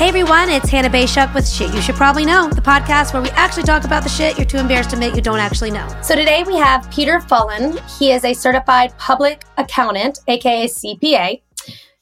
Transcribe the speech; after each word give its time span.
Hey 0.00 0.08
everyone, 0.08 0.48
it's 0.48 0.70
Hannah 0.70 0.88
Bayshuk 0.88 1.34
with 1.34 1.46
Shit 1.46 1.74
You 1.74 1.82
Should 1.82 1.94
Probably 1.96 2.24
Know, 2.24 2.48
the 2.48 2.62
podcast 2.62 3.12
where 3.12 3.20
we 3.20 3.28
actually 3.32 3.64
talk 3.64 3.84
about 3.84 4.02
the 4.02 4.08
shit 4.08 4.38
you're 4.38 4.46
too 4.46 4.56
embarrassed 4.56 4.88
to 4.90 4.96
admit 4.96 5.14
you 5.14 5.20
don't 5.20 5.40
actually 5.40 5.70
know. 5.70 5.86
So 6.02 6.16
today 6.16 6.42
we 6.42 6.56
have 6.56 6.90
Peter 6.90 7.20
Fullen. 7.20 7.78
He 7.98 8.10
is 8.10 8.24
a 8.24 8.32
certified 8.32 8.96
public 8.96 9.44
accountant, 9.58 10.20
aka 10.26 10.64
CPA, 10.64 11.42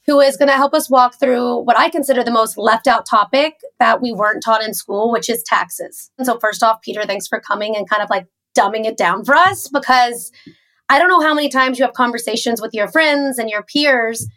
who 0.07 0.21
is 0.21 0.37
going 0.37 0.47
to 0.47 0.55
help 0.55 0.75
us 0.75 0.89
walk 0.89 1.19
through 1.19 1.57
what 1.65 1.77
I 1.77 1.89
consider 1.89 2.23
the 2.23 2.31
most 2.31 2.57
left 2.57 2.87
out 2.87 3.05
topic 3.05 3.55
that 3.81 4.01
we 4.01 4.13
weren't 4.13 4.45
taught 4.45 4.63
in 4.63 4.75
school, 4.75 5.11
which 5.11 5.29
is 5.29 5.43
taxes. 5.43 6.13
And 6.19 6.25
so 6.25 6.39
first 6.39 6.63
off, 6.63 6.81
Peter, 6.83 7.03
thanks 7.03 7.27
for 7.27 7.41
coming 7.41 7.75
and 7.75 7.91
kind 7.91 8.01
of 8.01 8.11
like 8.11 8.29
dumbing 8.57 8.85
it 8.85 8.97
down 8.97 9.25
for 9.25 9.35
us 9.35 9.67
because 9.67 10.31
I 10.89 11.01
don't 11.01 11.09
know 11.09 11.21
how 11.21 11.35
many 11.35 11.49
times 11.49 11.81
you 11.81 11.85
have 11.85 11.95
conversations 11.95 12.61
with 12.61 12.75
your 12.75 12.87
friends 12.87 13.41
and 13.41 13.51
your 13.51 13.65
peers 13.65 14.29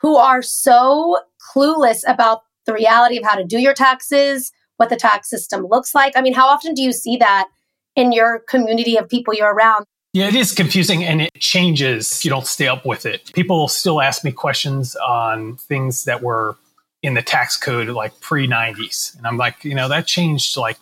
who 0.00 0.16
are 0.16 0.40
so 0.40 1.18
clueless 1.54 2.04
about 2.06 2.44
the 2.66 2.72
reality 2.72 3.18
of 3.18 3.24
how 3.24 3.34
to 3.34 3.44
do 3.44 3.58
your 3.58 3.74
taxes, 3.74 4.52
what 4.76 4.88
the 4.88 4.96
tax 4.96 5.28
system 5.28 5.66
looks 5.66 5.94
like. 5.94 6.16
I 6.16 6.20
mean, 6.20 6.34
how 6.34 6.48
often 6.48 6.74
do 6.74 6.82
you 6.82 6.92
see 6.92 7.16
that 7.18 7.48
in 7.94 8.12
your 8.12 8.40
community 8.48 8.96
of 8.96 9.08
people 9.08 9.34
you're 9.34 9.52
around? 9.52 9.84
Yeah, 10.14 10.28
it 10.28 10.34
is 10.34 10.52
confusing 10.52 11.04
and 11.04 11.22
it 11.22 11.32
changes 11.38 12.12
if 12.12 12.24
you 12.24 12.30
don't 12.30 12.46
stay 12.46 12.68
up 12.68 12.84
with 12.84 13.06
it. 13.06 13.32
People 13.32 13.66
still 13.68 14.02
ask 14.02 14.24
me 14.24 14.32
questions 14.32 14.94
on 14.96 15.56
things 15.56 16.04
that 16.04 16.22
were 16.22 16.56
in 17.02 17.14
the 17.14 17.22
tax 17.22 17.56
code 17.56 17.88
like 17.88 18.20
pre 18.20 18.46
90s. 18.46 19.16
And 19.16 19.26
I'm 19.26 19.38
like, 19.38 19.64
you 19.64 19.74
know, 19.74 19.88
that 19.88 20.06
changed 20.06 20.56
like 20.56 20.76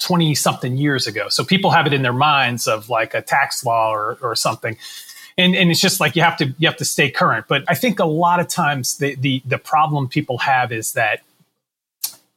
20 0.00 0.34
something 0.34 0.76
years 0.76 1.06
ago. 1.06 1.28
So 1.28 1.44
people 1.44 1.70
have 1.70 1.86
it 1.86 1.94
in 1.94 2.02
their 2.02 2.12
minds 2.12 2.68
of 2.68 2.90
like 2.90 3.14
a 3.14 3.22
tax 3.22 3.64
law 3.64 3.90
or, 3.90 4.18
or 4.20 4.36
something. 4.36 4.76
And, 5.36 5.56
and 5.56 5.70
it's 5.70 5.80
just 5.80 5.98
like 5.98 6.14
you 6.14 6.22
have 6.22 6.36
to 6.38 6.54
you 6.58 6.68
have 6.68 6.76
to 6.76 6.84
stay 6.84 7.10
current. 7.10 7.46
But 7.48 7.64
I 7.68 7.74
think 7.74 7.98
a 7.98 8.04
lot 8.04 8.40
of 8.40 8.48
times 8.48 8.98
the, 8.98 9.14
the 9.16 9.42
the 9.44 9.58
problem 9.58 10.08
people 10.08 10.38
have 10.38 10.70
is 10.72 10.92
that 10.92 11.22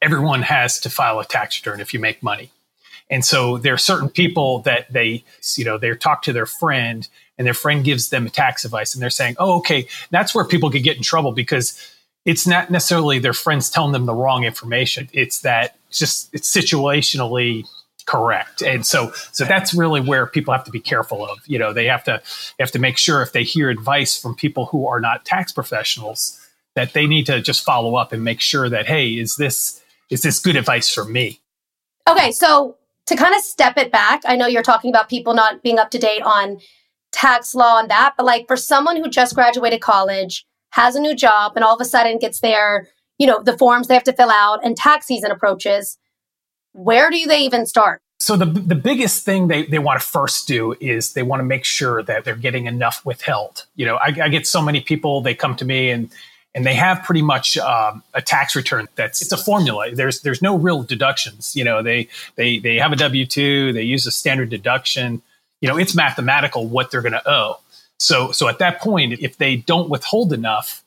everyone 0.01 0.41
has 0.43 0.79
to 0.81 0.89
file 0.89 1.19
a 1.19 1.25
tax 1.25 1.59
return 1.59 1.79
if 1.79 1.93
you 1.93 1.99
make 1.99 2.23
money. 2.23 2.51
And 3.09 3.23
so 3.23 3.57
there 3.57 3.73
are 3.73 3.77
certain 3.77 4.09
people 4.09 4.59
that 4.59 4.91
they, 4.91 5.23
you 5.55 5.63
know, 5.63 5.77
they 5.77 5.93
talk 5.95 6.23
to 6.23 6.33
their 6.33 6.45
friend 6.45 7.07
and 7.37 7.47
their 7.47 7.53
friend 7.53 7.83
gives 7.83 8.09
them 8.09 8.29
tax 8.29 8.65
advice 8.65 8.93
and 8.93 9.01
they're 9.01 9.09
saying, 9.09 9.35
oh, 9.39 9.57
okay, 9.57 9.87
that's 10.11 10.35
where 10.35 10.43
people 10.43 10.69
could 10.69 10.83
get 10.83 10.97
in 10.97 11.03
trouble 11.03 11.31
because 11.31 11.79
it's 12.25 12.45
not 12.45 12.69
necessarily 12.69 13.19
their 13.19 13.33
friends 13.33 13.69
telling 13.69 13.93
them 13.93 14.05
the 14.05 14.13
wrong 14.13 14.43
information. 14.43 15.07
It's 15.13 15.41
that 15.41 15.77
just 15.89 16.33
it's 16.33 16.53
situationally 16.53 17.65
correct. 18.07 18.63
And 18.63 18.85
so 18.85 19.11
so 19.31 19.45
that's 19.45 19.73
really 19.73 20.01
where 20.01 20.25
people 20.25 20.53
have 20.53 20.63
to 20.63 20.71
be 20.71 20.79
careful 20.79 21.23
of. 21.23 21.39
You 21.45 21.59
know, 21.59 21.73
they 21.73 21.85
have 21.85 22.03
to 22.05 22.21
they 22.57 22.63
have 22.63 22.71
to 22.71 22.79
make 22.79 22.97
sure 22.97 23.21
if 23.21 23.33
they 23.33 23.43
hear 23.43 23.69
advice 23.69 24.19
from 24.19 24.35
people 24.35 24.65
who 24.65 24.87
are 24.87 24.99
not 24.99 25.25
tax 25.25 25.51
professionals 25.51 26.39
that 26.75 26.93
they 26.93 27.05
need 27.05 27.25
to 27.25 27.41
just 27.41 27.63
follow 27.63 27.95
up 27.95 28.13
and 28.13 28.23
make 28.23 28.41
sure 28.41 28.69
that 28.69 28.87
hey, 28.87 29.09
is 29.09 29.35
this 29.35 29.83
is 30.09 30.21
this 30.21 30.39
good 30.39 30.55
advice 30.55 30.91
for 30.91 31.05
me? 31.05 31.41
Okay, 32.09 32.31
so 32.31 32.77
to 33.07 33.15
kind 33.15 33.35
of 33.35 33.41
step 33.41 33.77
it 33.77 33.91
back, 33.91 34.21
I 34.25 34.35
know 34.35 34.47
you're 34.47 34.63
talking 34.63 34.89
about 34.89 35.09
people 35.09 35.33
not 35.33 35.61
being 35.61 35.79
up 35.79 35.91
to 35.91 35.97
date 35.97 36.21
on 36.23 36.59
tax 37.11 37.53
law 37.53 37.79
and 37.79 37.89
that, 37.89 38.13
but 38.17 38.25
like 38.25 38.47
for 38.47 38.57
someone 38.57 38.97
who 38.97 39.09
just 39.09 39.35
graduated 39.35 39.81
college, 39.81 40.45
has 40.71 40.95
a 40.95 41.01
new 41.01 41.15
job, 41.15 41.53
and 41.55 41.63
all 41.63 41.75
of 41.75 41.81
a 41.81 41.85
sudden 41.85 42.19
gets 42.19 42.41
their, 42.41 42.87
you 43.17 43.25
know, 43.25 43.41
the 43.41 43.57
forms 43.57 43.87
they 43.87 43.93
have 43.93 44.03
to 44.03 44.13
fill 44.13 44.29
out 44.29 44.59
and 44.63 44.77
tax 44.77 45.07
season 45.07 45.31
approaches, 45.31 45.97
where 46.77 47.09
do 47.09 47.25
they 47.25 47.39
even 47.39 47.65
start? 47.65 48.01
So 48.19 48.35
the 48.35 48.45
the 48.45 48.75
biggest 48.75 49.25
thing 49.25 49.47
they, 49.47 49.65
they 49.65 49.79
want 49.79 50.01
to 50.01 50.07
first 50.07 50.47
do 50.47 50.75
is 50.79 51.13
they 51.13 51.23
want 51.23 51.39
to 51.39 51.43
make 51.43 51.65
sure 51.65 52.01
that 52.03 52.23
they're 52.23 52.35
getting 52.35 52.65
enough 52.65 53.05
withheld. 53.05 53.65
You 53.75 53.85
know, 53.85 53.95
I, 53.97 54.15
I 54.23 54.29
get 54.29 54.47
so 54.47 54.61
many 54.61 54.81
people 54.81 55.21
they 55.21 55.35
come 55.35 55.55
to 55.57 55.65
me 55.65 55.91
and 55.91 56.09
and 56.57 56.65
they 56.65 56.73
have 56.73 57.03
pretty 57.03 57.21
much 57.21 57.55
um, 57.57 58.01
a 58.15 58.21
tax 58.21 58.55
return 58.55 58.87
that's 58.95 59.21
it's 59.21 59.31
a 59.31 59.37
formula 59.37 59.91
there's 59.93 60.21
there's 60.21 60.41
no 60.41 60.57
real 60.57 60.81
deductions 60.81 61.55
you 61.55 61.63
know 61.63 61.83
they 61.83 62.07
they 62.35 62.57
they 62.57 62.77
have 62.77 62.91
a 62.91 62.95
w2 62.95 63.73
they 63.73 63.83
use 63.83 64.07
a 64.07 64.11
standard 64.11 64.49
deduction 64.49 65.21
you 65.61 65.69
know 65.69 65.77
it's 65.77 65.95
mathematical 65.95 66.65
what 66.65 66.89
they're 66.89 67.03
going 67.03 67.11
to 67.11 67.29
owe 67.29 67.59
so 67.99 68.31
so 68.31 68.47
at 68.47 68.57
that 68.57 68.81
point 68.81 69.13
if 69.19 69.37
they 69.37 69.55
don't 69.55 69.89
withhold 69.89 70.33
enough 70.33 70.83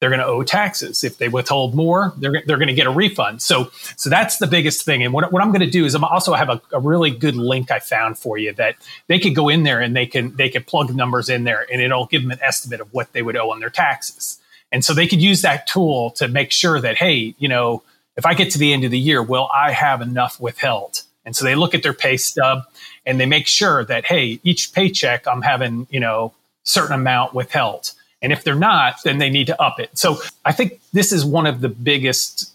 they're 0.00 0.10
going 0.10 0.20
to 0.20 0.26
owe 0.26 0.42
taxes 0.42 1.04
if 1.04 1.18
they 1.18 1.28
withhold 1.28 1.74
more 1.74 2.12
they're, 2.18 2.42
they're 2.46 2.58
going 2.58 2.68
to 2.68 2.74
get 2.74 2.86
a 2.86 2.90
refund 2.90 3.40
so 3.40 3.70
so 3.96 4.10
that's 4.10 4.38
the 4.38 4.46
biggest 4.46 4.84
thing 4.84 5.02
and 5.02 5.12
what, 5.12 5.32
what 5.32 5.42
i'm 5.42 5.50
going 5.50 5.60
to 5.60 5.70
do 5.70 5.84
is 5.84 5.94
i'm 5.94 6.04
also 6.04 6.34
have 6.34 6.48
a, 6.48 6.60
a 6.72 6.80
really 6.80 7.10
good 7.10 7.36
link 7.36 7.70
i 7.70 7.78
found 7.78 8.18
for 8.18 8.38
you 8.38 8.52
that 8.52 8.76
they 9.06 9.18
could 9.18 9.34
go 9.34 9.48
in 9.48 9.62
there 9.62 9.80
and 9.80 9.96
they 9.96 10.06
can 10.06 10.34
they 10.36 10.48
can 10.48 10.62
plug 10.62 10.94
numbers 10.94 11.28
in 11.28 11.44
there 11.44 11.66
and 11.72 11.80
it'll 11.80 12.06
give 12.06 12.22
them 12.22 12.30
an 12.30 12.38
estimate 12.42 12.80
of 12.80 12.92
what 12.92 13.12
they 13.12 13.22
would 13.22 13.36
owe 13.36 13.50
on 13.50 13.60
their 13.60 13.70
taxes 13.70 14.38
and 14.72 14.84
so 14.84 14.94
they 14.94 15.06
could 15.06 15.22
use 15.22 15.42
that 15.42 15.66
tool 15.66 16.10
to 16.12 16.28
make 16.28 16.50
sure 16.50 16.80
that, 16.80 16.96
hey, 16.96 17.34
you 17.38 17.48
know, 17.48 17.82
if 18.16 18.26
I 18.26 18.34
get 18.34 18.50
to 18.52 18.58
the 18.58 18.72
end 18.72 18.84
of 18.84 18.90
the 18.90 18.98
year, 18.98 19.22
will 19.22 19.48
I 19.54 19.72
have 19.72 20.00
enough 20.00 20.40
withheld? 20.40 21.02
And 21.24 21.34
so 21.34 21.44
they 21.44 21.54
look 21.54 21.74
at 21.74 21.82
their 21.82 21.92
pay 21.92 22.16
stub 22.16 22.64
and 23.04 23.20
they 23.20 23.26
make 23.26 23.46
sure 23.46 23.84
that, 23.84 24.06
hey, 24.06 24.40
each 24.42 24.72
paycheck 24.72 25.26
I'm 25.26 25.42
having, 25.42 25.86
you 25.90 26.00
know, 26.00 26.32
certain 26.62 26.94
amount 26.94 27.34
withheld. 27.34 27.92
And 28.26 28.32
if 28.32 28.42
they're 28.42 28.56
not, 28.56 28.96
then 29.04 29.18
they 29.18 29.30
need 29.30 29.46
to 29.46 29.62
up 29.62 29.78
it. 29.78 29.96
So 29.96 30.18
I 30.44 30.50
think 30.50 30.80
this 30.92 31.12
is 31.12 31.24
one 31.24 31.46
of 31.46 31.60
the 31.60 31.68
biggest 31.68 32.52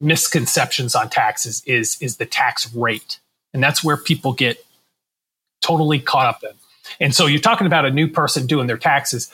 misconceptions 0.00 0.94
on 0.94 1.08
taxes 1.08 1.62
is, 1.64 1.96
is 2.02 2.18
the 2.18 2.26
tax 2.26 2.70
rate. 2.74 3.20
And 3.54 3.62
that's 3.62 3.82
where 3.82 3.96
people 3.96 4.34
get 4.34 4.62
totally 5.62 5.98
caught 5.98 6.26
up 6.26 6.44
in. 6.44 6.50
And 7.00 7.14
so 7.14 7.24
you're 7.24 7.40
talking 7.40 7.66
about 7.66 7.86
a 7.86 7.90
new 7.90 8.06
person 8.06 8.46
doing 8.46 8.66
their 8.66 8.76
taxes 8.76 9.32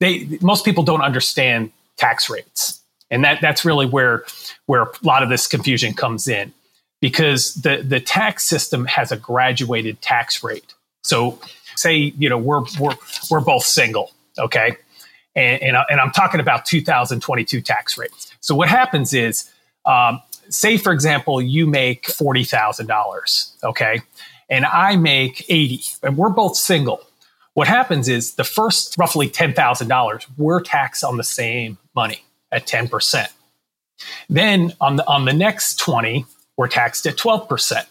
they 0.00 0.38
most 0.40 0.64
people 0.64 0.84
don't 0.84 1.02
understand 1.02 1.72
tax 1.96 2.30
rates, 2.30 2.80
and 3.10 3.24
that 3.24 3.40
that's 3.40 3.64
really 3.64 3.86
where 3.86 4.24
where 4.66 4.82
a 4.82 4.90
lot 5.02 5.22
of 5.22 5.28
this 5.28 5.46
confusion 5.46 5.94
comes 5.94 6.28
in 6.28 6.52
because 7.00 7.54
the 7.54 7.82
the 7.82 8.00
tax 8.00 8.44
system 8.44 8.84
has 8.86 9.10
a 9.12 9.16
graduated 9.16 10.00
tax 10.00 10.42
rate. 10.44 10.74
So 11.02 11.38
say 11.76 11.96
you 11.96 12.28
know 12.28 12.38
we're 12.38 12.62
we're 12.78 12.94
we're 13.30 13.40
both 13.40 13.64
single, 13.64 14.12
okay, 14.38 14.76
and 15.38 15.62
and, 15.62 15.76
I, 15.76 15.84
and 15.90 16.00
I'm 16.00 16.10
talking 16.10 16.40
about 16.40 16.64
2022 16.66 17.60
tax 17.60 17.96
rates. 17.96 18.34
So 18.40 18.54
what 18.54 18.68
happens 18.68 19.14
is, 19.14 19.50
um, 19.86 20.20
say 20.48 20.76
for 20.76 20.92
example, 20.92 21.40
you 21.40 21.66
make 21.66 22.06
forty 22.06 22.44
thousand 22.44 22.86
dollars, 22.86 23.54
okay, 23.62 24.00
and 24.50 24.66
I 24.66 24.96
make 24.96 25.44
eighty, 25.48 25.82
and 26.02 26.16
we're 26.16 26.30
both 26.30 26.56
single. 26.56 27.00
What 27.54 27.66
happens 27.66 28.08
is 28.08 28.34
the 28.34 28.44
first 28.44 28.96
roughly 28.96 29.28
$10,000, 29.28 30.26
we're 30.36 30.60
taxed 30.60 31.02
on 31.02 31.16
the 31.16 31.24
same 31.24 31.76
money 31.92 32.22
at 32.52 32.68
10%. 32.68 33.26
Then 34.30 34.74
on 34.80 34.94
the, 34.94 35.08
on 35.08 35.24
the 35.24 35.32
next 35.32 35.80
20, 35.80 36.24
we're 36.56 36.68
taxed 36.68 37.04
at 37.08 37.16
12%. 37.16 37.84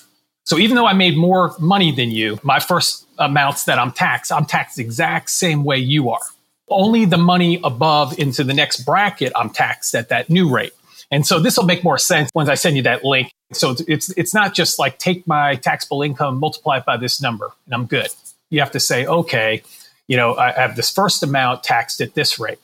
So 0.46 0.58
even 0.58 0.78
though 0.78 0.86
I 0.86 0.94
made 0.94 1.18
more 1.18 1.54
money 1.60 1.92
than 1.92 2.12
you, 2.12 2.40
my 2.44 2.60
first 2.60 3.06
amounts 3.18 3.66
that 3.66 3.78
I'm 3.78 3.92
taxed, 3.92 4.32
I'm 4.32 4.46
taxed 4.46 4.78
the 4.78 4.84
exact 4.84 5.30
same 5.30 5.66
way 5.66 5.80
you 5.80 6.12
are. 6.12 6.22
Only 6.70 7.06
the 7.06 7.18
money 7.18 7.60
above 7.64 8.18
into 8.20 8.44
the 8.44 8.54
next 8.54 8.82
bracket, 8.86 9.32
I'm 9.36 9.50
taxed 9.50 9.96
at 9.96 10.10
that 10.10 10.30
new 10.30 10.50
rate. 10.50 10.74
And 11.10 11.26
so 11.26 11.40
this 11.40 11.58
will 11.58 11.66
make 11.66 11.84
more 11.84 11.98
sense 11.98 12.30
once 12.36 12.50
I 12.50 12.56
send 12.56 12.76
you 12.76 12.84
that 12.84 13.06
link. 13.06 13.32
So 13.54 13.76
it's 13.88 14.10
it's 14.18 14.34
not 14.34 14.54
just 14.54 14.78
like 14.78 15.00
take 15.00 15.26
my 15.26 15.56
taxable 15.56 16.02
income, 16.02 16.38
multiply 16.38 16.80
it 16.80 16.86
by 16.86 16.98
this 16.98 17.22
number, 17.22 17.52
and 17.66 17.74
I'm 17.74 17.86
good 17.86 18.10
you 18.50 18.60
have 18.60 18.72
to 18.72 18.80
say, 18.80 19.06
okay, 19.06 19.62
you 20.08 20.18
know, 20.18 20.36
I 20.36 20.52
have 20.52 20.76
this 20.76 20.92
first 20.92 21.24
amount 21.24 21.64
taxed 21.64 22.02
at 22.02 22.14
this 22.14 22.40
rate. 22.40 22.60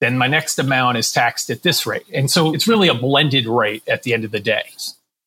Then 0.00 0.18
my 0.18 0.26
next 0.26 0.58
amount 0.58 0.98
is 0.98 1.10
taxed 1.12 1.50
at 1.50 1.62
this 1.62 1.86
rate. 1.86 2.04
And 2.12 2.30
so 2.30 2.54
it's 2.54 2.68
really 2.68 2.88
a 2.88 2.94
blended 2.94 3.46
rate 3.46 3.82
at 3.88 4.02
the 4.02 4.14
end 4.14 4.24
of 4.24 4.30
the 4.30 4.40
day. 4.40 4.64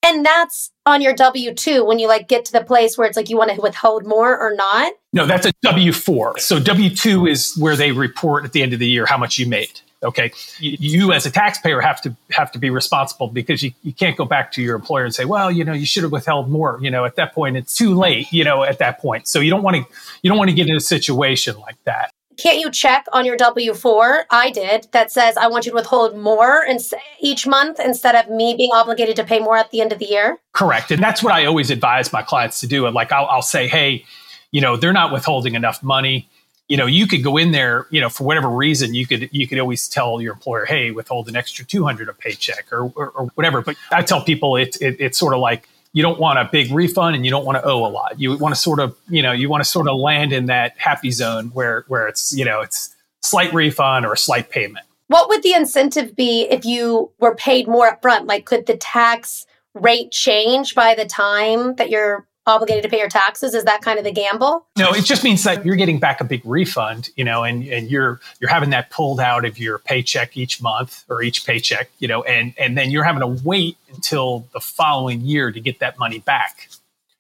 And 0.04 0.26
that's 0.26 0.72
on 0.86 1.02
your 1.02 1.14
W 1.14 1.54
2 1.54 1.84
when 1.84 2.00
you 2.00 2.08
like 2.08 2.28
get 2.28 2.46
to 2.46 2.52
the 2.52 2.64
place 2.64 2.98
where 2.98 3.08
it's 3.08 3.18
like 3.18 3.30
you 3.30 3.38
want 3.38 3.52
to 3.52 3.60
withhold 3.60 4.06
more 4.06 4.38
or 4.38 4.54
not? 4.56 4.94
No, 5.12 5.26
that's 5.26 5.46
a 5.46 5.54
W 5.64 5.92
4. 5.92 6.40
So 6.40 6.60
W 6.60 6.90
2 6.90 7.28
is 7.28 7.56
where 7.58 7.76
they 7.76 7.92
report 7.92 8.46
at 8.46 8.54
the 8.54 8.62
end 8.62 8.74
of 8.74 8.80
the 8.80 8.88
year 8.88 9.06
how 9.06 9.18
much 9.18 9.38
you 9.38 9.48
made. 9.48 9.82
Okay, 10.04 10.32
you, 10.60 10.78
you, 10.80 11.12
as 11.12 11.26
a 11.26 11.32
taxpayer 11.32 11.82
have 11.82 12.00
to 12.04 12.16
have 12.30 12.52
to 12.52 12.60
be 12.60 12.70
responsible 12.70 13.28
because 13.30 13.64
you, 13.64 13.72
you 13.82 13.92
can't 13.92 14.16
go 14.16 14.26
back 14.26 14.52
to 14.52 14.62
your 14.62 14.76
employer 14.76 15.06
and 15.06 15.16
say, 15.16 15.26
well, 15.26 15.50
you 15.50 15.66
know, 15.66 15.74
you 15.74 15.88
should 15.88 16.04
have 16.04 16.12
withheld 16.12 16.52
more. 16.52 16.78
You 16.80 16.92
know, 16.92 17.04
at 17.04 17.16
that 17.16 17.34
point, 17.34 17.58
it's 17.58 17.76
too 17.76 17.96
late. 17.96 18.32
You 18.32 18.44
know, 18.44 18.64
at 18.64 18.78
that 18.78 19.00
point, 19.00 19.28
so 19.28 19.40
you 19.40 19.50
don't 19.50 19.64
want 19.64 19.76
to 19.76 19.86
you 20.22 20.30
don't 20.30 20.38
want 20.38 20.52
to 20.52 20.56
get 20.56 20.68
in 20.68 20.76
a 20.76 20.80
situation 20.80 21.58
like 21.58 21.84
that. 21.86 22.12
Can't 22.38 22.60
you 22.60 22.70
check 22.72 23.06
on 23.14 23.26
your 23.26 23.36
W 23.38 23.74
four? 23.74 24.26
I 24.30 24.52
did 24.52 24.88
that 24.92 25.12
says 25.12 25.38
I 25.38 25.48
want 25.48 25.66
you 25.66 25.72
to 25.72 25.76
withhold 25.76 26.18
more 26.18 26.64
in, 26.64 26.80
each 27.20 27.48
month 27.48 27.80
instead 27.80 28.16
of 28.16 28.30
me 28.30 28.56
being 28.56 28.72
obligated 28.74 29.16
to 29.18 29.24
pay 29.24 29.40
more 29.40 29.58
at 29.58 29.72
the 29.72 29.82
end 29.82 29.92
of 29.92 30.00
the 30.00 30.06
year. 30.06 30.38
Correct, 30.54 30.92
and 30.92 31.02
that's 31.02 31.24
what 31.24 31.34
I 31.34 31.46
always 31.46 31.72
advise 31.72 32.14
my 32.14 32.22
clients 32.22 32.60
to 32.62 32.68
do. 32.68 32.86
And 32.86 32.96
like 32.96 33.12
I'll, 33.12 33.26
I'll 33.26 33.42
say, 33.42 33.68
hey, 33.68 34.06
you 34.52 34.62
know, 34.62 34.78
they're 34.78 34.94
not 34.94 35.12
withholding 35.12 35.56
enough 35.56 35.82
money 35.82 36.30
you 36.68 36.76
know, 36.76 36.86
you 36.86 37.08
could 37.08 37.24
go 37.24 37.38
in 37.38 37.52
there, 37.52 37.88
you 37.92 38.02
know, 38.02 38.10
for 38.10 38.26
whatever 38.26 38.50
reason, 38.50 38.94
you 38.94 39.08
could 39.08 39.30
you 39.32 39.48
could 39.48 39.60
always 39.60 39.88
tell 39.88 40.22
your 40.22 40.34
employer, 40.34 40.66
hey, 40.66 40.92
withhold 40.92 41.30
an 41.30 41.36
extra 41.36 41.64
two 41.64 41.86
hundred 41.86 42.10
a 42.10 42.14
paycheck 42.14 42.72
or, 42.72 42.92
or, 42.96 43.10
or 43.12 43.26
whatever. 43.36 43.62
But 43.62 43.78
I 43.92 44.02
tell 44.02 44.22
people 44.22 44.58
it's 44.58 44.78
it, 44.78 44.98
it's 45.00 45.18
sort 45.18 45.34
of 45.34 45.40
like 45.40 45.70
you 45.98 46.04
don't 46.04 46.20
want 46.20 46.38
a 46.38 46.46
big 46.46 46.72
refund 46.72 47.16
and 47.16 47.26
you 47.26 47.32
don't 47.32 47.44
want 47.44 47.58
to 47.58 47.64
owe 47.68 47.84
a 47.84 47.90
lot. 47.90 48.20
You 48.20 48.38
want 48.38 48.54
to 48.54 48.62
sort 48.62 48.80
of 48.80 48.96
you 49.10 49.24
know 49.24 49.32
you 49.32 49.50
want 49.50 49.64
to 49.64 49.70
sort 49.70 49.88
of 49.88 49.98
land 49.98 50.32
in 50.32 50.46
that 50.46 50.78
happy 50.78 51.10
zone 51.10 51.48
where 51.56 51.86
where 51.88 52.08
it's 52.08 52.32
you 52.38 52.46
know 52.46 52.62
it's 52.62 52.96
slight 53.24 53.52
refund 53.52 54.06
or 54.06 54.14
a 54.14 54.18
slight 54.18 54.52
payment. 54.52 54.86
What 55.08 55.28
would 55.28 55.42
the 55.42 55.54
incentive 55.54 56.16
be 56.16 56.42
if 56.52 56.66
you 56.66 57.10
were 57.20 57.34
paid 57.34 57.68
more 57.68 57.92
upfront? 57.92 58.28
Like, 58.28 58.46
could 58.46 58.68
the 58.68 58.78
tax 58.78 59.48
rate 59.74 60.12
change 60.12 60.76
by 60.76 60.94
the 60.94 61.06
time 61.06 61.74
that 61.78 61.90
you're 61.90 62.27
obligated 62.48 62.84
to 62.84 62.90
pay 62.90 62.98
your 62.98 63.10
taxes? 63.10 63.54
Is 63.54 63.66
that 63.66 63.82
kind 63.82 64.00
of 64.00 64.06
the 64.06 64.12
gamble? 64.12 64.66
No, 64.78 64.92
it 64.94 65.06
just 65.06 65.24
means 65.24 65.44
that 65.44 65.66
you're 65.66 65.76
getting 65.76 66.00
back 66.00 66.22
a 66.22 66.24
big 66.24 66.42
refund, 66.46 67.10
you 67.16 67.24
know, 67.24 67.44
and, 67.44 67.64
and 67.68 67.92
you're 67.92 68.20
you're 68.40 68.50
having 68.50 68.72
that 68.72 68.90
pulled 68.90 69.20
out 69.20 69.46
of 69.46 69.60
your 69.60 69.80
paycheck 69.80 70.38
each 70.38 70.62
month 70.62 71.04
or 71.10 71.22
each 71.22 71.46
paycheck, 71.46 71.90
you 72.00 72.08
know, 72.08 72.24
and 72.24 72.54
and 72.58 72.78
then 72.78 72.90
you're 72.90 73.04
having 73.04 73.22
to 73.22 73.44
wait 73.44 73.78
until 73.94 74.48
the 74.54 74.60
following 74.60 75.22
year 75.22 75.52
to 75.52 75.60
get 75.60 75.80
that 75.80 76.00
money 76.00 76.20
back. 76.20 76.70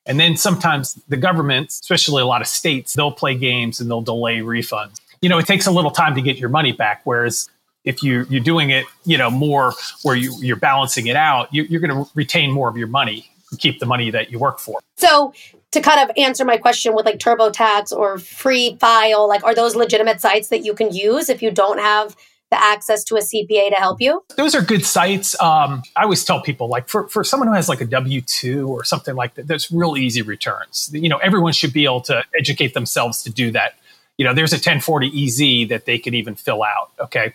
And 0.06 0.20
then 0.20 0.38
sometimes 0.38 0.94
the 1.10 1.18
government, 1.18 1.70
especially 1.70 2.22
a 2.22 2.26
lot 2.26 2.42
of 2.42 2.48
states, 2.48 2.94
they'll 2.94 3.12
play 3.12 3.36
games 3.36 3.82
and 3.82 3.90
they'll 3.90 4.02
delay 4.02 4.38
refunds. 4.38 5.02
You 5.22 5.28
know, 5.28 5.38
it 5.38 5.46
takes 5.46 5.68
a 5.68 5.72
little 5.72 5.92
time 5.92 6.16
to 6.16 6.22
get 6.22 6.38
your 6.38 6.50
money 6.50 6.72
back, 6.72 7.02
whereas 7.04 7.50
if 7.84 8.02
you 8.02 8.26
you're 8.30 8.44
doing 8.44 8.70
it, 8.70 8.86
you 9.04 9.18
know, 9.18 9.30
more 9.30 9.74
where 10.04 10.16
you, 10.16 10.34
you're 10.40 10.56
balancing 10.56 11.08
it 11.08 11.18
out, 11.18 11.54
you, 11.54 11.64
you're 11.64 11.82
going 11.82 12.06
to 12.06 12.10
retain 12.16 12.52
more 12.52 12.70
of 12.70 12.78
your 12.78 12.88
money 12.88 13.30
keep 13.60 13.80
the 13.80 13.86
money 13.86 14.12
that 14.12 14.32
you 14.32 14.40
work 14.40 14.60
for. 14.60 14.80
So 14.98 15.34
to 15.72 15.82
kind 15.82 16.10
of 16.10 16.16
answer 16.18 16.46
my 16.46 16.58
question 16.58 16.96
with 16.96 17.06
like 17.06 17.20
TurboTax 17.20 17.92
or 17.92 18.18
Free 18.18 18.78
File, 18.80 19.28
like 19.28 19.44
are 19.44 19.56
those 19.56 19.76
legitimate 19.76 20.22
sites 20.22 20.50
that 20.50 20.64
you 20.64 20.74
can 20.74 20.94
use 20.94 21.30
if 21.30 21.42
you 21.42 21.52
don't 21.52 21.80
have 21.80 22.16
the 22.50 22.62
access 22.62 23.04
to 23.04 23.16
a 23.16 23.20
CPA 23.20 23.70
to 23.70 23.76
help 23.76 24.00
you? 24.00 24.24
Those 24.38 24.56
are 24.56 24.62
good 24.62 24.86
sites. 24.86 25.40
Um, 25.42 25.84
I 25.96 26.04
always 26.04 26.24
tell 26.24 26.42
people, 26.42 26.70
like 26.70 26.88
for, 26.88 27.08
for 27.10 27.24
someone 27.24 27.48
who 27.48 27.54
has 27.54 27.68
like 27.68 27.82
a 27.82 27.86
W 27.86 28.22
two 28.22 28.68
or 28.68 28.84
something 28.84 29.16
like 29.16 29.36
that, 29.36 29.48
there's 29.48 29.70
real 29.72 29.98
easy 29.98 30.22
returns. 30.22 30.90
You 30.94 31.10
know, 31.10 31.18
everyone 31.18 31.54
should 31.54 31.74
be 31.74 31.86
able 31.86 32.02
to 32.02 32.24
educate 32.38 32.74
themselves 32.74 33.24
to 33.24 33.30
do 33.30 33.52
that. 33.52 33.74
You 34.18 34.26
know, 34.26 34.34
there's 34.34 34.54
a 34.54 34.56
1040 34.56 35.26
EZ 35.26 35.70
that 35.70 35.86
they 35.86 36.00
could 36.00 36.16
even 36.16 36.36
fill 36.36 36.64
out. 36.64 36.92
Okay, 37.00 37.34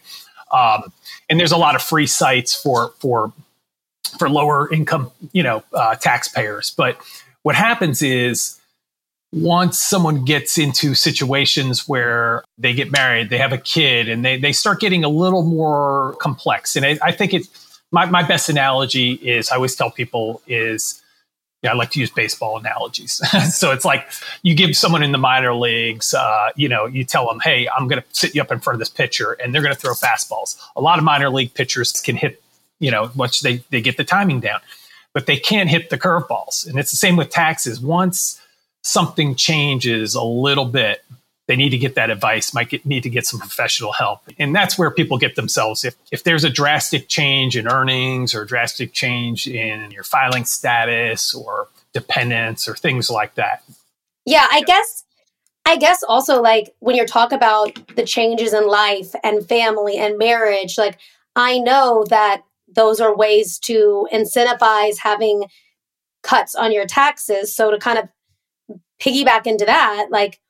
um, 0.51 0.93
and 1.29 1.39
there's 1.39 1.53
a 1.53 1.57
lot 1.57 1.75
of 1.75 1.83
free 1.83 2.07
sites 2.07 2.61
for 2.61 2.93
for 2.99 3.33
for 4.19 4.29
lower 4.29 4.73
income, 4.73 5.11
you 5.33 5.43
know, 5.43 5.63
uh, 5.73 5.95
taxpayers. 5.97 6.71
But 6.71 6.99
what 7.43 7.55
happens 7.55 8.03
is 8.03 8.61
once 9.33 9.79
someone 9.79 10.25
gets 10.25 10.59
into 10.59 10.95
situations 10.95 11.89
where 11.89 12.45
they 12.59 12.75
get 12.75 12.93
married, 12.93 13.31
they 13.31 13.39
have 13.39 13.53
a 13.53 13.59
kid, 13.59 14.09
and 14.09 14.25
they, 14.25 14.39
they 14.39 14.53
start 14.53 14.79
getting 14.79 15.05
a 15.05 15.09
little 15.09 15.43
more 15.43 16.17
complex. 16.21 16.77
And 16.77 16.85
I, 16.85 16.99
I 17.03 17.13
think 17.13 17.33
it's 17.33 17.49
my, 17.91 18.07
my 18.07 18.23
best 18.23 18.49
analogy 18.49 19.13
is 19.13 19.51
I 19.51 19.57
always 19.57 19.75
tell 19.75 19.91
people 19.91 20.43
is, 20.47 21.03
yeah, 21.63 21.71
I 21.71 21.75
like 21.75 21.91
to 21.93 22.01
use 22.01 22.11
baseball 22.11 22.59
analogies. 22.59 23.13
so 23.55 23.71
it's 23.71 23.85
like 23.85 24.07
you 24.43 24.55
give 24.55 24.77
someone 24.77 25.03
in 25.03 25.13
the 25.13 25.19
minor 25.19 25.55
leagues, 25.55 26.13
uh, 26.13 26.51
you 26.57 26.69
know, 26.69 26.87
you 26.87 27.05
tell 27.05 27.27
them, 27.29 27.41
hey, 27.41 27.69
I'm 27.69 27.89
going 27.89 28.03
to 28.03 28.09
sit 28.13 28.35
you 28.35 28.43
up 28.43 28.53
in 28.53 28.61
front 28.61 28.75
of 28.75 28.79
this 28.81 28.91
pitcher 28.91 29.33
and 29.33 29.55
they're 29.55 29.63
going 29.63 29.75
to 29.75 29.81
throw 29.81 29.95
fastballs. 29.95 30.59
A 30.77 30.81
lot 30.81 30.99
of 30.99 31.05
minor 31.05 31.31
league 31.31 31.55
pitchers 31.55 31.93
can 31.93 32.17
hit 32.17 32.42
you 32.83 32.91
know, 32.91 33.11
once 33.15 33.41
they, 33.41 33.59
they 33.71 33.81
get 33.81 33.97
the 33.97 34.05
timing 34.05 34.41
down, 34.41 34.61
but 35.15 35.27
they 35.27 35.37
can't 35.37 35.71
hit 35.71 35.89
the 35.89 35.97
curveballs. 35.97 36.67
And 36.67 36.79
it's 36.79 36.91
the 36.91 36.97
same 36.97 37.17
with 37.17 37.31
taxes. 37.31 37.81
Once 37.81 38.41
something 38.83 39.37
changes 39.37 40.17
a 40.17 40.23
little 40.23 40.65
bit, 40.65 41.05
they 41.47 41.55
need 41.55 41.71
to 41.71 41.79
get 41.79 41.95
that 41.95 42.11
advice, 42.11 42.53
might 42.53 42.71
get, 42.71 42.85
need 42.85 43.05
to 43.05 43.11
get 43.11 43.25
some 43.25 43.39
professional 43.39 43.93
help. 43.93 44.21
And 44.37 44.55
that's 44.55 44.77
where 44.77 44.91
people 44.91 45.17
get 45.17 45.37
themselves. 45.37 45.85
If, 45.85 45.95
if 46.11 46.25
there's 46.25 46.43
a 46.43 46.51
drastic 46.51 47.09
change 47.09 47.57
in 47.57 47.69
earnings 47.69 48.35
or 48.35 48.45
drastic 48.45 48.93
change 48.93 49.47
in 49.47 49.93
your 49.93 50.05
filing 50.05 50.45
status 50.45 51.33
or 51.35 51.69
dependents 51.93 52.69
or 52.69 52.75
things 52.75 53.09
like 53.11 53.37
that. 53.37 53.63
Yeah, 54.27 54.47
I 54.51 54.63
guess 54.63 55.05
I 55.65 55.77
guess 55.77 56.03
also 56.03 56.43
like 56.43 56.75
when 56.81 56.97
you're 56.97 57.07
talk 57.07 57.31
about 57.31 57.79
the 57.95 58.05
changes 58.05 58.53
in 58.53 58.67
life 58.67 59.15
and 59.23 59.47
family 59.47 59.99
and 59.99 60.19
marriage, 60.19 60.77
like 60.77 60.99
I 61.37 61.59
know 61.59 62.05
that 62.09 62.43
those 62.75 63.01
are 63.01 63.15
ways 63.15 63.59
to 63.61 64.09
incentivize 64.13 64.99
having 64.99 65.45
cuts 66.23 66.55
on 66.55 66.73
your 66.73 66.87
taxes. 66.87 67.55
So 67.55 67.71
to 67.71 67.79
kind 67.79 67.99
of 67.99 68.09
piggyback 69.01 69.47
into 69.47 69.65
that, 69.65 70.09
like 70.11 70.41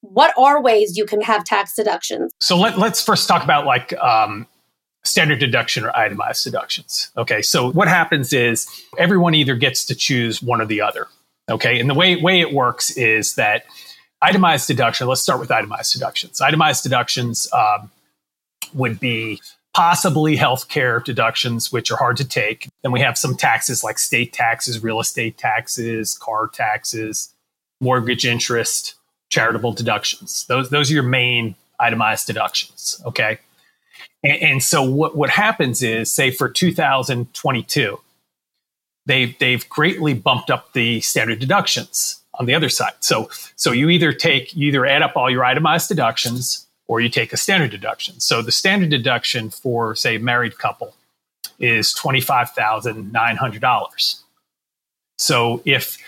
what 0.00 0.32
are 0.38 0.62
ways 0.62 0.96
you 0.96 1.04
can 1.04 1.20
have 1.22 1.44
tax 1.44 1.74
deductions? 1.74 2.32
So 2.40 2.56
let, 2.58 2.78
us 2.78 3.02
first 3.02 3.26
talk 3.28 3.42
about 3.42 3.66
like 3.66 3.92
um, 3.98 4.46
standard 5.04 5.38
deduction 5.38 5.84
or 5.84 5.96
itemized 5.96 6.44
deductions. 6.44 7.10
Okay, 7.16 7.42
so 7.42 7.70
what 7.72 7.88
happens 7.88 8.32
is 8.32 8.68
everyone 8.98 9.34
either 9.34 9.54
gets 9.54 9.84
to 9.86 9.94
choose 9.94 10.42
one 10.42 10.60
or 10.60 10.66
the 10.66 10.80
other. 10.80 11.08
Okay, 11.48 11.80
and 11.80 11.88
the 11.88 11.94
way 11.94 12.16
way 12.16 12.40
it 12.40 12.52
works 12.52 12.90
is 12.90 13.36
that 13.36 13.64
itemized 14.20 14.66
deduction. 14.66 15.06
Let's 15.06 15.22
start 15.22 15.40
with 15.40 15.50
itemized 15.50 15.92
deductions. 15.92 16.40
Itemized 16.40 16.82
deductions 16.82 17.48
um, 17.52 17.90
would 18.74 18.98
be 18.98 19.40
possibly 19.76 20.38
healthcare 20.38 21.04
deductions, 21.04 21.70
which 21.70 21.90
are 21.90 21.98
hard 21.98 22.16
to 22.16 22.26
take. 22.26 22.66
Then 22.82 22.92
we 22.92 23.00
have 23.00 23.18
some 23.18 23.36
taxes 23.36 23.84
like 23.84 23.98
state 23.98 24.32
taxes, 24.32 24.82
real 24.82 25.00
estate 25.00 25.36
taxes, 25.36 26.16
car 26.16 26.48
taxes, 26.48 27.34
mortgage 27.78 28.24
interest, 28.24 28.94
charitable 29.28 29.74
deductions. 29.74 30.46
Those, 30.46 30.70
those 30.70 30.90
are 30.90 30.94
your 30.94 31.02
main 31.02 31.56
itemized 31.78 32.26
deductions. 32.26 32.98
Okay. 33.04 33.38
And, 34.24 34.42
and 34.42 34.62
so 34.62 34.82
what, 34.82 35.14
what 35.14 35.28
happens 35.28 35.82
is, 35.82 36.10
say 36.10 36.30
for 36.30 36.48
2022, 36.48 38.00
they've, 39.04 39.38
they've 39.38 39.68
greatly 39.68 40.14
bumped 40.14 40.50
up 40.50 40.72
the 40.72 41.02
standard 41.02 41.38
deductions 41.38 42.22
on 42.32 42.46
the 42.46 42.54
other 42.54 42.70
side. 42.70 42.94
So, 43.00 43.28
so 43.56 43.72
you 43.72 43.90
either 43.90 44.14
take, 44.14 44.56
you 44.56 44.68
either 44.68 44.86
add 44.86 45.02
up 45.02 45.16
all 45.16 45.28
your 45.28 45.44
itemized 45.44 45.88
deductions 45.88 46.65
or 46.88 47.00
you 47.00 47.08
take 47.08 47.32
a 47.32 47.36
standard 47.36 47.70
deduction. 47.70 48.18
So 48.20 48.42
the 48.42 48.52
standard 48.52 48.90
deduction 48.90 49.50
for, 49.50 49.94
say, 49.94 50.18
married 50.18 50.58
couple 50.58 50.94
is 51.58 51.94
$25,900. 51.94 54.22
So 55.18 55.62
if 55.64 55.98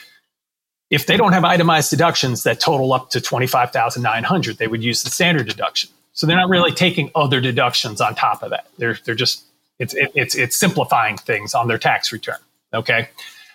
if 0.91 1.07
they 1.07 1.19
don't 1.19 1.35
have 1.35 1.45
itemized 1.45 1.91
deductions 1.91 2.45
that 2.45 2.61
total 2.61 2.95
up 2.95 3.11
to 3.11 3.21
25,900, 3.21 4.57
they 4.57 4.67
would 4.67 4.83
use 4.83 5.03
the 5.03 5.11
standard 5.11 5.47
deduction. 5.47 5.91
So 6.15 6.27
they're 6.27 6.37
not 6.37 6.49
really 6.49 6.73
taking 6.73 7.11
other 7.15 7.43
deductions 7.43 8.01
on 8.01 8.15
top 8.15 8.43
of 8.43 8.49
that. 8.51 8.67
They're 8.79 8.99
they're 9.05 9.15
just 9.15 9.45
it's 9.79 9.95
it, 9.95 10.11
it's 10.15 10.35
it's 10.35 10.57
simplifying 10.57 11.17
things 11.17 11.55
on 11.55 11.69
their 11.69 11.79
tax 11.79 12.13
return, 12.13 12.39
okay? 12.73 13.09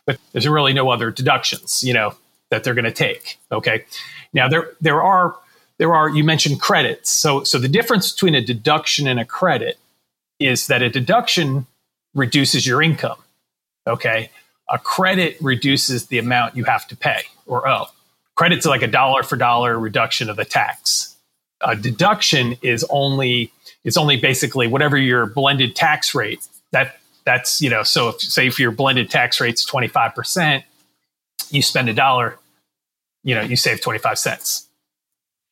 But 0.06 0.20
there's 0.31 0.48
really 0.48 0.74
no 0.74 0.90
other 0.90 1.12
deductions, 1.12 1.84
you 1.84 1.94
know, 1.94 2.16
that 2.50 2.64
they're 2.64 2.74
going 2.74 2.86
to 2.86 2.92
take, 2.92 3.40
okay? 3.52 3.86
Now 4.31 4.48
there 4.48 4.72
there 4.80 5.02
are 5.02 5.36
there 5.80 5.94
are 5.94 6.10
you 6.10 6.24
mentioned 6.24 6.62
credits. 6.62 7.10
So 7.10 7.44
so 7.44 7.58
the 7.58 7.68
difference 7.68 8.12
between 8.12 8.36
a 8.36 8.42
deduction 8.42 9.08
and 9.08 9.20
a 9.20 9.25
credit 9.25 9.78
is 10.40 10.68
that 10.68 10.81
a 10.81 10.90
deduction 10.90 11.66
reduces 12.13 12.65
your 12.68 12.82
income. 12.82 13.18
Okay. 13.88 14.30
A 14.70 14.80
credit 14.80 15.38
reduces 15.42 16.08
the 16.08 16.18
amount 16.18 16.56
you 16.56 16.63
have 16.63 16.88
to 16.88 16.96
pay 16.96 17.24
or 17.46 17.68
owe. 17.68 17.88
Credit's 18.36 18.65
are 18.65 18.70
like 18.70 18.82
a 18.82 18.88
dollar 18.88 19.24
for 19.24 19.36
dollar 19.36 19.77
reduction 19.77 20.30
of 20.30 20.38
the 20.38 20.46
tax. 20.46 21.15
A 21.62 21.75
deduction 21.75 22.58
is 22.62 22.86
only 22.89 23.51
it's 23.84 23.98
only 23.98 24.18
basically 24.18 24.68
whatever 24.68 24.98
your 24.98 25.25
blended 25.25 25.75
tax 25.75 26.15
rate. 26.15 26.48
That 26.72 27.00
that's 27.25 27.62
you 27.62 27.70
know 27.70 27.84
so 27.84 28.10
if, 28.10 28.22
say 28.22 28.48
if 28.48 28.60
your 28.60 28.72
blended 28.72 29.10
tax 29.10 29.39
rate's 29.39 29.70
25%, 29.70 30.63
you 31.51 31.62
spend 31.62 31.89
a 31.89 31.94
dollar, 31.94 32.39
you 33.24 33.36
know, 33.36 33.42
you 33.42 33.56
save 33.56 33.82
25 33.82 34.18
cents. 34.18 34.68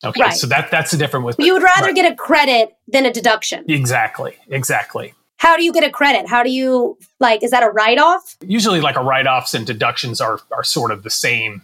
Okay, 0.04 0.22
right. 0.22 0.32
so 0.32 0.46
that 0.48 0.70
that's 0.70 0.90
the 0.90 0.96
difference 0.96 1.24
with. 1.24 1.38
You 1.38 1.52
would 1.52 1.62
rather 1.62 1.86
right. 1.86 1.94
get 1.94 2.10
a 2.10 2.16
credit 2.16 2.76
than 2.88 3.06
a 3.06 3.12
deduction. 3.12 3.64
Exactly. 3.68 4.36
Exactly. 4.48 5.14
How 5.36 5.56
do 5.56 5.64
you 5.64 5.72
get 5.72 5.84
a 5.84 5.90
credit? 5.90 6.28
How 6.28 6.42
do 6.42 6.50
you 6.50 6.98
like? 7.20 7.42
Is 7.42 7.50
that 7.50 7.62
a 7.62 7.68
write 7.68 7.98
off? 7.98 8.36
Usually, 8.42 8.80
like 8.80 8.96
a 8.96 9.02
write 9.02 9.26
offs 9.26 9.54
and 9.54 9.66
deductions 9.66 10.20
are 10.20 10.40
are 10.50 10.64
sort 10.64 10.90
of 10.90 11.02
the 11.02 11.10
same. 11.10 11.62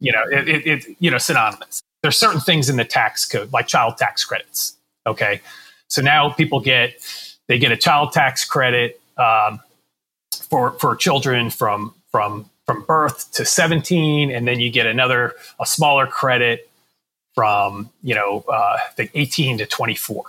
You 0.00 0.12
know, 0.12 0.22
it, 0.30 0.48
it, 0.48 0.66
it 0.66 0.96
you 1.00 1.10
know 1.10 1.18
synonymous. 1.18 1.80
There's 2.02 2.16
certain 2.16 2.40
things 2.40 2.68
in 2.68 2.76
the 2.76 2.84
tax 2.84 3.24
code, 3.26 3.52
like 3.52 3.66
child 3.66 3.98
tax 3.98 4.24
credits. 4.24 4.76
Okay, 5.06 5.40
so 5.88 6.00
now 6.02 6.30
people 6.30 6.60
get 6.60 7.00
they 7.48 7.58
get 7.58 7.72
a 7.72 7.76
child 7.76 8.12
tax 8.12 8.44
credit 8.44 9.00
um, 9.16 9.60
for 10.48 10.72
for 10.72 10.94
children 10.94 11.50
from 11.50 11.94
from 12.10 12.48
from 12.66 12.82
birth 12.82 13.32
to 13.32 13.46
17 13.46 14.30
and 14.30 14.46
then 14.46 14.60
you 14.60 14.70
get 14.70 14.86
another 14.86 15.34
a 15.58 15.64
smaller 15.64 16.06
credit 16.06 16.67
from 17.38 17.88
you 18.02 18.16
know 18.16 18.44
uh, 18.48 18.76
the 18.96 19.08
18 19.14 19.58
to 19.58 19.66
24 19.66 20.24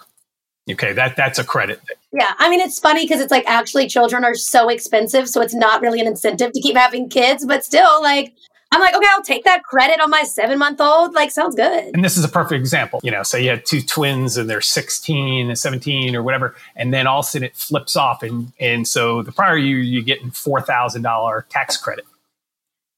okay 0.70 0.94
that 0.94 1.16
that's 1.16 1.40
a 1.40 1.44
credit 1.44 1.82
thing. 1.88 1.98
yeah 2.14 2.34
i 2.38 2.48
mean 2.48 2.60
it's 2.60 2.78
funny 2.78 3.04
because 3.04 3.20
it's 3.20 3.32
like 3.32 3.44
actually 3.48 3.88
children 3.88 4.24
are 4.24 4.36
so 4.36 4.70
expensive 4.70 5.28
so 5.28 5.42
it's 5.42 5.56
not 5.56 5.82
really 5.82 6.00
an 6.00 6.06
incentive 6.06 6.52
to 6.52 6.62
keep 6.62 6.78
having 6.78 7.10
kids 7.10 7.48
but 7.48 7.66
still 7.66 8.00
like 8.04 8.32
i'm 8.72 8.80
like 8.80 8.94
okay 8.94 9.08
i'll 9.10 9.24
take 9.24 9.44
that 9.44 9.64
credit 9.64 10.00
on 10.00 10.12
my 10.12 10.22
seven 10.22 10.60
month 10.60 10.80
old 10.80 11.16
like 11.16 11.32
sounds 11.32 11.56
good. 11.56 11.96
And 11.96 12.06
this 12.06 12.16
is 12.16 12.24
a 12.24 12.30
perfect 12.30 12.60
example 12.60 13.00
you 13.02 13.10
know 13.10 13.24
say 13.24 13.42
you 13.42 13.50
had 13.50 13.66
two 13.66 13.82
twins 13.82 14.38
and 14.38 14.48
they're 14.48 14.62
16 14.62 15.50
and 15.50 15.58
17 15.58 16.16
or 16.16 16.22
whatever 16.22 16.54
and 16.76 16.94
then 16.94 17.08
all 17.08 17.22
of 17.22 17.26
a 17.26 17.28
sudden 17.28 17.48
it 17.48 17.56
flips 17.56 17.96
off 17.96 18.22
and 18.22 18.54
and 18.60 18.88
so 18.88 19.24
the 19.24 19.32
prior 19.32 19.58
year 19.58 19.80
you're 19.80 20.04
getting 20.04 20.30
$4000 20.30 21.44
tax 21.50 21.76
credit 21.76 22.06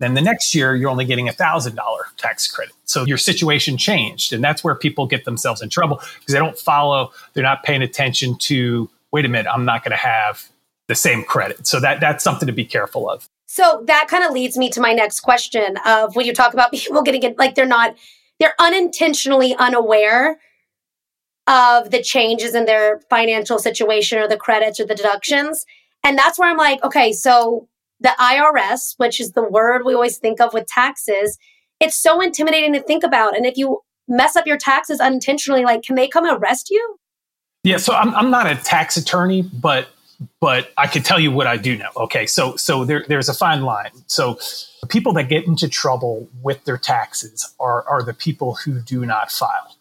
Then 0.02 0.16
the 0.16 0.22
next 0.22 0.56
year, 0.56 0.76
you're 0.76 0.90
only 0.90 1.06
getting 1.06 1.30
a 1.30 1.32
$1,000 1.32 1.78
tax 2.18 2.52
credit. 2.52 2.74
So 2.86 3.06
your 3.06 3.20
situation 3.20 3.78
changed. 3.78 4.34
And 4.34 4.44
that's 4.44 4.64
where 4.64 4.74
people 4.74 5.06
get 5.06 5.26
themselves 5.26 5.62
in 5.62 5.70
trouble 5.70 5.98
because 6.20 6.34
they 6.34 6.40
don't 6.40 6.58
follow, 6.58 7.12
they're 7.34 7.44
not 7.44 7.62
paying 7.62 7.84
attention 7.84 8.36
to, 8.40 8.90
wait 9.12 9.26
a 9.26 9.30
minute, 9.30 9.48
I'm 9.54 9.64
not 9.64 9.84
going 9.84 9.92
to 9.92 9.98
have 9.98 10.50
the 10.88 10.96
same 10.96 11.24
credit. 11.24 11.68
So 11.68 11.80
that, 11.80 12.00
that's 12.00 12.24
something 12.24 12.48
to 12.48 12.52
be 12.52 12.66
careful 12.66 13.08
of. 13.08 13.30
So 13.46 13.84
that 13.86 14.08
kind 14.08 14.24
of 14.24 14.32
leads 14.32 14.58
me 14.58 14.72
to 14.72 14.82
my 14.82 14.92
next 14.92 15.20
question 15.20 15.78
of 15.86 16.16
when 16.16 16.26
you 16.26 16.34
talk 16.34 16.56
about 16.56 16.72
people 16.74 17.04
getting 17.04 17.22
it, 17.22 17.38
like 17.38 17.54
they're 17.54 17.68
not, 17.68 17.96
they're 18.40 18.56
unintentionally 18.58 19.56
unaware 19.56 20.40
of 21.46 21.92
the 21.92 22.02
changes 22.02 22.56
in 22.56 22.66
their 22.66 23.02
financial 23.08 23.60
situation 23.60 24.18
or 24.18 24.28
the 24.28 24.38
credits 24.38 24.80
or 24.80 24.86
the 24.88 24.96
deductions. 24.96 25.64
And 26.04 26.18
that's 26.18 26.40
where 26.40 26.50
I'm 26.50 26.58
like, 26.58 26.84
okay, 26.84 27.14
so 27.14 27.68
the 28.02 28.16
IRS, 28.20 28.96
which 28.98 29.20
is 29.20 29.32
the 29.32 29.44
word 29.44 29.86
we 29.86 29.94
always 29.94 30.18
think 30.18 30.42
of 30.42 30.54
with 30.54 30.68
taxes, 30.68 31.38
it's 31.80 31.96
so 31.96 32.20
intimidating 32.20 32.74
to 32.74 32.82
think 32.82 33.04
about. 33.04 33.36
And 33.36 33.46
if 33.46 33.58
you 33.58 33.82
mess 34.08 34.36
up 34.36 34.46
your 34.46 34.58
taxes 34.58 35.00
unintentionally, 35.00 35.64
like, 35.64 35.84
can 35.84 35.96
they 35.96 36.08
come 36.08 36.26
arrest 36.26 36.70
you? 36.70 36.98
Yeah, 37.64 37.78
so 37.78 37.94
I'm, 37.94 38.14
I'm 38.16 38.32
not 38.32 38.48
a 38.48 38.56
tax 38.56 38.98
attorney, 38.98 39.44
but 39.44 39.88
but 40.40 40.72
I 40.78 40.86
could 40.86 41.04
tell 41.04 41.20
you 41.20 41.32
what 41.32 41.48
I 41.48 41.58
do 41.58 41.76
know. 41.78 41.90
Okay, 41.96 42.26
so 42.28 42.56
so 42.56 42.86
there, 42.86 43.06
there's 43.08 43.30
a 43.30 43.34
fine 43.34 43.64
line. 43.64 43.92
So 44.08 44.40
people 44.90 45.14
that 45.14 45.30
get 45.30 45.48
into 45.48 45.68
trouble 45.68 46.28
with 46.42 46.64
their 46.66 46.78
taxes 46.78 47.54
are 47.60 47.88
are 47.88 48.04
the 48.04 48.14
people 48.14 48.56
who 48.56 48.80
do 48.82 49.06
not 49.06 49.32
file. 49.32 49.78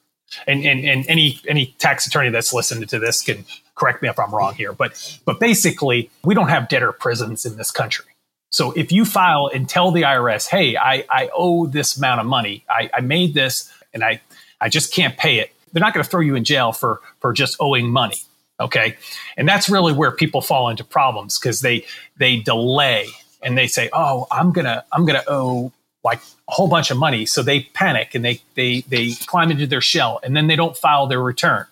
And 0.46 0.64
and, 0.64 0.84
and 0.84 1.06
any 1.08 1.40
any 1.48 1.74
tax 1.78 2.06
attorney 2.06 2.30
that's 2.30 2.52
listening 2.52 2.86
to 2.88 2.98
this 2.98 3.22
can 3.22 3.44
correct 3.74 4.02
me 4.02 4.08
if 4.08 4.18
I'm 4.18 4.34
wrong 4.34 4.54
here, 4.54 4.72
but 4.72 5.18
but 5.24 5.40
basically 5.40 6.10
we 6.24 6.34
don't 6.34 6.48
have 6.48 6.68
debtor 6.68 6.92
prisons 6.92 7.44
in 7.44 7.56
this 7.56 7.70
country. 7.70 8.06
So 8.50 8.72
if 8.72 8.90
you 8.90 9.04
file 9.04 9.50
and 9.52 9.68
tell 9.68 9.92
the 9.92 10.02
IRS, 10.02 10.48
hey, 10.48 10.76
I, 10.76 11.04
I 11.08 11.30
owe 11.34 11.66
this 11.66 11.96
amount 11.96 12.20
of 12.20 12.26
money, 12.26 12.64
I, 12.68 12.90
I 12.92 13.00
made 13.00 13.32
this 13.32 13.72
and 13.94 14.02
I, 14.02 14.20
I 14.60 14.68
just 14.68 14.92
can't 14.92 15.16
pay 15.16 15.38
it, 15.38 15.52
they're 15.72 15.80
not 15.80 15.94
going 15.94 16.02
to 16.02 16.10
throw 16.10 16.20
you 16.20 16.34
in 16.34 16.44
jail 16.44 16.72
for, 16.72 17.00
for 17.20 17.32
just 17.32 17.56
owing 17.60 17.90
money. 17.90 18.16
Okay. 18.58 18.96
And 19.36 19.48
that's 19.48 19.70
really 19.70 19.92
where 19.92 20.10
people 20.10 20.42
fall 20.42 20.68
into 20.68 20.84
problems 20.84 21.38
because 21.38 21.60
they, 21.60 21.86
they 22.18 22.40
delay 22.40 23.06
and 23.42 23.56
they 23.56 23.68
say, 23.68 23.88
oh, 23.92 24.26
I'm 24.30 24.52
going 24.52 24.66
to, 24.66 24.84
I'm 24.92 25.06
to 25.06 25.24
owe 25.28 25.72
like 26.02 26.18
a 26.48 26.52
whole 26.52 26.68
bunch 26.68 26.90
of 26.90 26.98
money. 26.98 27.26
So 27.26 27.42
they 27.42 27.60
panic 27.60 28.14
and 28.14 28.24
they, 28.24 28.40
they, 28.56 28.80
they 28.82 29.12
climb 29.26 29.50
into 29.50 29.66
their 29.66 29.80
shell 29.80 30.20
and 30.22 30.36
then 30.36 30.48
they 30.48 30.56
don't 30.56 30.76
file 30.76 31.06
their 31.06 31.22
return. 31.22 31.66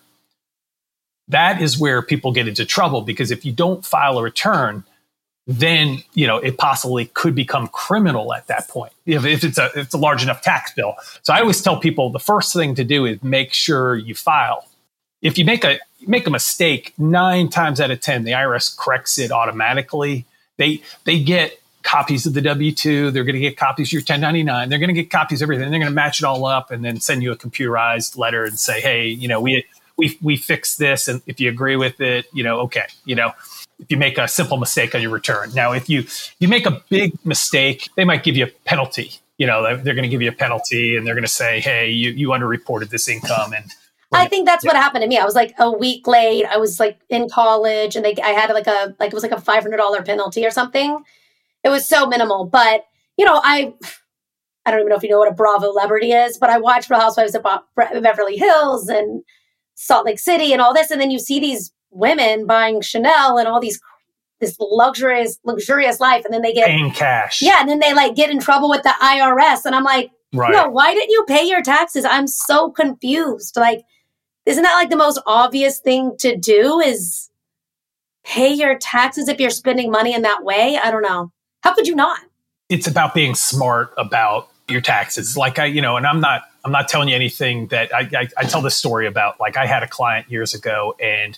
That 1.27 1.61
is 1.61 1.77
where 1.77 2.01
people 2.01 2.31
get 2.31 2.47
into 2.47 2.65
trouble 2.65 3.01
because 3.01 3.29
if 3.29 3.45
you 3.45 3.51
don't 3.51 3.85
file 3.85 4.17
a 4.17 4.23
return, 4.23 4.83
then 5.47 6.03
you 6.13 6.27
know 6.27 6.37
it 6.37 6.57
possibly 6.57 7.05
could 7.05 7.33
become 7.33 7.67
criminal 7.69 8.33
at 8.35 8.45
that 8.47 8.67
point 8.67 8.93
if, 9.07 9.25
if 9.25 9.43
it's 9.43 9.57
a 9.57 9.65
if 9.67 9.77
it's 9.77 9.93
a 9.93 9.97
large 9.97 10.21
enough 10.21 10.41
tax 10.41 10.71
bill. 10.73 10.95
So 11.23 11.33
I 11.33 11.39
always 11.39 11.61
tell 11.61 11.79
people 11.79 12.11
the 12.11 12.19
first 12.19 12.53
thing 12.53 12.75
to 12.75 12.83
do 12.83 13.05
is 13.05 13.21
make 13.23 13.51
sure 13.51 13.95
you 13.95 14.13
file. 14.13 14.67
If 15.21 15.37
you 15.37 15.45
make 15.45 15.63
a 15.63 15.79
make 16.05 16.27
a 16.27 16.29
mistake, 16.29 16.93
nine 16.99 17.49
times 17.49 17.81
out 17.81 17.89
of 17.89 17.99
ten, 17.99 18.25
the 18.25 18.31
IRS 18.31 18.77
corrects 18.77 19.17
it 19.17 19.31
automatically. 19.31 20.25
They 20.57 20.83
they 21.05 21.21
get 21.21 21.59
copies 21.81 22.27
of 22.27 22.35
the 22.35 22.41
W 22.41 22.71
two. 22.71 23.09
They're 23.09 23.23
going 23.23 23.33
to 23.33 23.41
get 23.41 23.57
copies 23.57 23.89
of 23.89 23.93
your 23.93 24.01
1099. 24.01 24.69
They're 24.69 24.77
going 24.77 24.93
to 24.93 24.93
get 24.93 25.09
copies 25.09 25.41
of 25.41 25.47
everything. 25.47 25.71
They're 25.71 25.79
going 25.79 25.91
to 25.91 25.95
match 25.95 26.19
it 26.19 26.25
all 26.25 26.45
up 26.45 26.69
and 26.69 26.85
then 26.85 26.99
send 26.99 27.23
you 27.23 27.31
a 27.31 27.35
computerized 27.35 28.17
letter 28.17 28.45
and 28.45 28.59
say, 28.59 28.81
hey, 28.81 29.07
you 29.07 29.27
know, 29.27 29.41
we 29.41 29.65
we 29.97 30.17
we 30.21 30.37
fixed 30.37 30.77
this, 30.77 31.07
and 31.07 31.23
if 31.25 31.39
you 31.39 31.49
agree 31.49 31.75
with 31.75 31.99
it, 31.99 32.27
you 32.33 32.43
know, 32.43 32.59
okay, 32.61 32.85
you 33.03 33.15
know 33.15 33.31
if 33.79 33.89
you 33.89 33.97
make 33.97 34.17
a 34.17 34.27
simple 34.27 34.57
mistake 34.57 34.93
on 34.93 35.01
your 35.01 35.11
return. 35.11 35.51
Now, 35.53 35.71
if 35.71 35.89
you 35.89 36.05
you 36.39 36.47
make 36.47 36.65
a 36.65 36.83
big 36.89 37.13
mistake, 37.25 37.89
they 37.95 38.05
might 38.05 38.23
give 38.23 38.35
you 38.35 38.45
a 38.45 38.51
penalty. 38.65 39.13
You 39.37 39.47
know, 39.47 39.63
they're 39.63 39.95
going 39.95 40.03
to 40.03 40.09
give 40.09 40.21
you 40.21 40.29
a 40.29 40.33
penalty, 40.33 40.97
and 40.97 41.07
they're 41.07 41.15
going 41.15 41.23
to 41.23 41.31
say, 41.31 41.59
"Hey, 41.59 41.89
you 41.89 42.11
you 42.11 42.29
underreported 42.29 42.89
this 42.89 43.07
income." 43.07 43.53
And 43.53 43.65
I 44.11 44.27
think 44.27 44.45
that's 44.45 44.65
yeah. 44.65 44.69
what 44.69 44.75
happened 44.75 45.03
to 45.03 45.07
me. 45.07 45.17
I 45.17 45.25
was 45.25 45.35
like 45.35 45.53
a 45.59 45.71
week 45.71 46.07
late. 46.07 46.45
I 46.45 46.57
was 46.57 46.79
like 46.79 46.99
in 47.09 47.29
college, 47.29 47.95
and 47.95 48.03
they 48.03 48.15
I 48.21 48.29
had 48.29 48.49
like 48.53 48.67
a 48.67 48.95
like 48.99 49.11
it 49.11 49.13
was 49.13 49.23
like 49.23 49.31
a 49.31 49.41
five 49.41 49.63
hundred 49.63 49.77
dollar 49.77 50.03
penalty 50.03 50.45
or 50.45 50.51
something. 50.51 51.03
It 51.63 51.69
was 51.69 51.87
so 51.87 52.05
minimal, 52.05 52.45
but 52.45 52.85
you 53.17 53.25
know, 53.25 53.39
I 53.43 53.73
I 54.65 54.71
don't 54.71 54.81
even 54.81 54.89
know 54.89 54.97
if 54.97 55.03
you 55.03 55.09
know 55.09 55.19
what 55.19 55.31
a 55.31 55.33
Bravo 55.33 55.71
celebrity 55.71 56.11
is, 56.11 56.37
but 56.37 56.49
I 56.49 56.59
watched 56.59 56.89
Real 56.89 56.99
Housewives 56.99 57.35
of 57.35 57.43
Beverly 57.75 58.37
Hills 58.37 58.89
and 58.89 59.23
Salt 59.75 60.05
Lake 60.05 60.19
City 60.19 60.51
and 60.51 60.61
all 60.61 60.73
this, 60.73 60.91
and 60.91 60.99
then 60.99 61.11
you 61.11 61.19
see 61.19 61.39
these 61.39 61.71
women 61.91 62.45
buying 62.45 62.81
Chanel 62.81 63.37
and 63.37 63.47
all 63.47 63.59
these 63.59 63.79
this 64.39 64.55
luxurious 64.59 65.37
luxurious 65.43 65.99
life 65.99 66.23
and 66.23 66.33
then 66.33 66.41
they 66.41 66.53
get 66.53 66.67
paying 66.67 66.91
cash. 66.91 67.41
Yeah, 67.41 67.57
and 67.59 67.69
then 67.69 67.79
they 67.79 67.93
like 67.93 68.15
get 68.15 68.29
in 68.29 68.39
trouble 68.39 68.69
with 68.69 68.83
the 68.83 68.93
IRS 69.01 69.65
and 69.65 69.75
I'm 69.75 69.83
like, 69.83 70.11
right. 70.33 70.51
no, 70.51 70.69
why 70.69 70.93
didn't 70.93 71.09
you 71.09 71.25
pay 71.27 71.43
your 71.43 71.61
taxes? 71.61 72.05
I'm 72.05 72.27
so 72.27 72.71
confused. 72.71 73.57
Like 73.57 73.83
isn't 74.45 74.63
that 74.63 74.73
like 74.73 74.89
the 74.89 74.95
most 74.95 75.21
obvious 75.27 75.79
thing 75.79 76.15
to 76.19 76.35
do 76.35 76.79
is 76.79 77.29
pay 78.23 78.51
your 78.51 78.77
taxes 78.77 79.27
if 79.27 79.39
you're 79.39 79.49
spending 79.49 79.91
money 79.91 80.13
in 80.13 80.23
that 80.23 80.43
way? 80.43 80.79
I 80.81 80.89
don't 80.89 81.03
know. 81.03 81.31
How 81.61 81.73
could 81.75 81.87
you 81.87 81.95
not? 81.95 82.19
It's 82.69 82.87
about 82.87 83.13
being 83.13 83.35
smart 83.35 83.93
about 83.97 84.49
your 84.67 84.81
taxes. 84.81 85.35
Like 85.35 85.59
I, 85.59 85.65
you 85.65 85.81
know, 85.81 85.97
and 85.97 86.07
I'm 86.07 86.21
not 86.21 86.43
I'm 86.63 86.71
not 86.71 86.87
telling 86.87 87.09
you 87.09 87.15
anything 87.15 87.67
that 87.67 87.93
I, 87.93 88.09
I, 88.13 88.27
I 88.37 88.43
tell 88.45 88.61
this 88.61 88.75
story 88.75 89.07
about 89.07 89.39
like 89.39 89.57
I 89.57 89.65
had 89.65 89.83
a 89.83 89.87
client 89.87 90.29
years 90.31 90.53
ago 90.53 90.95
and 90.99 91.37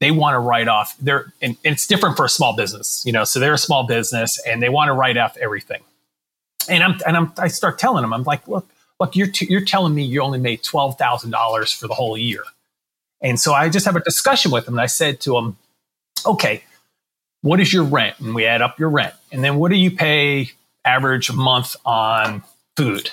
they 0.00 0.10
want 0.10 0.34
to 0.34 0.38
write 0.38 0.68
off 0.68 0.96
their 0.98 1.32
and, 1.42 1.56
it's 1.64 1.86
different 1.86 2.16
for 2.16 2.24
a 2.24 2.28
small 2.28 2.54
business 2.54 3.02
you 3.06 3.12
know 3.12 3.24
so 3.24 3.40
they're 3.40 3.54
a 3.54 3.58
small 3.58 3.86
business 3.86 4.38
and 4.46 4.62
they 4.62 4.68
want 4.68 4.88
to 4.88 4.92
write 4.92 5.16
off 5.16 5.36
everything. 5.38 5.82
And 6.68 6.82
i'm 6.82 6.98
and 7.06 7.16
i'm 7.16 7.32
i 7.38 7.48
start 7.48 7.78
telling 7.78 8.02
them 8.02 8.12
i'm 8.12 8.24
like 8.24 8.46
look 8.46 8.66
look 9.00 9.16
you're 9.16 9.28
t- 9.28 9.46
you're 9.48 9.64
telling 9.64 9.94
me 9.94 10.04
you 10.04 10.20
only 10.22 10.38
made 10.38 10.62
$12000 10.62 11.78
for 11.78 11.88
the 11.88 11.94
whole 11.94 12.16
year. 12.16 12.42
And 13.20 13.40
so 13.40 13.54
i 13.54 13.68
just 13.68 13.86
have 13.86 13.96
a 13.96 14.00
discussion 14.00 14.50
with 14.50 14.66
them 14.66 14.74
and 14.74 14.80
i 14.80 14.86
said 14.86 15.20
to 15.20 15.32
them 15.32 15.56
okay 16.26 16.62
what 17.42 17.60
is 17.60 17.72
your 17.72 17.84
rent? 17.84 18.18
And 18.20 18.34
we 18.34 18.44
add 18.46 18.62
up 18.62 18.78
your 18.78 18.90
rent. 18.90 19.14
And 19.32 19.44
then 19.44 19.56
what 19.56 19.70
do 19.70 19.76
you 19.76 19.90
pay 19.90 20.50
average 20.84 21.32
month 21.32 21.76
on 21.84 22.42
food? 22.76 23.10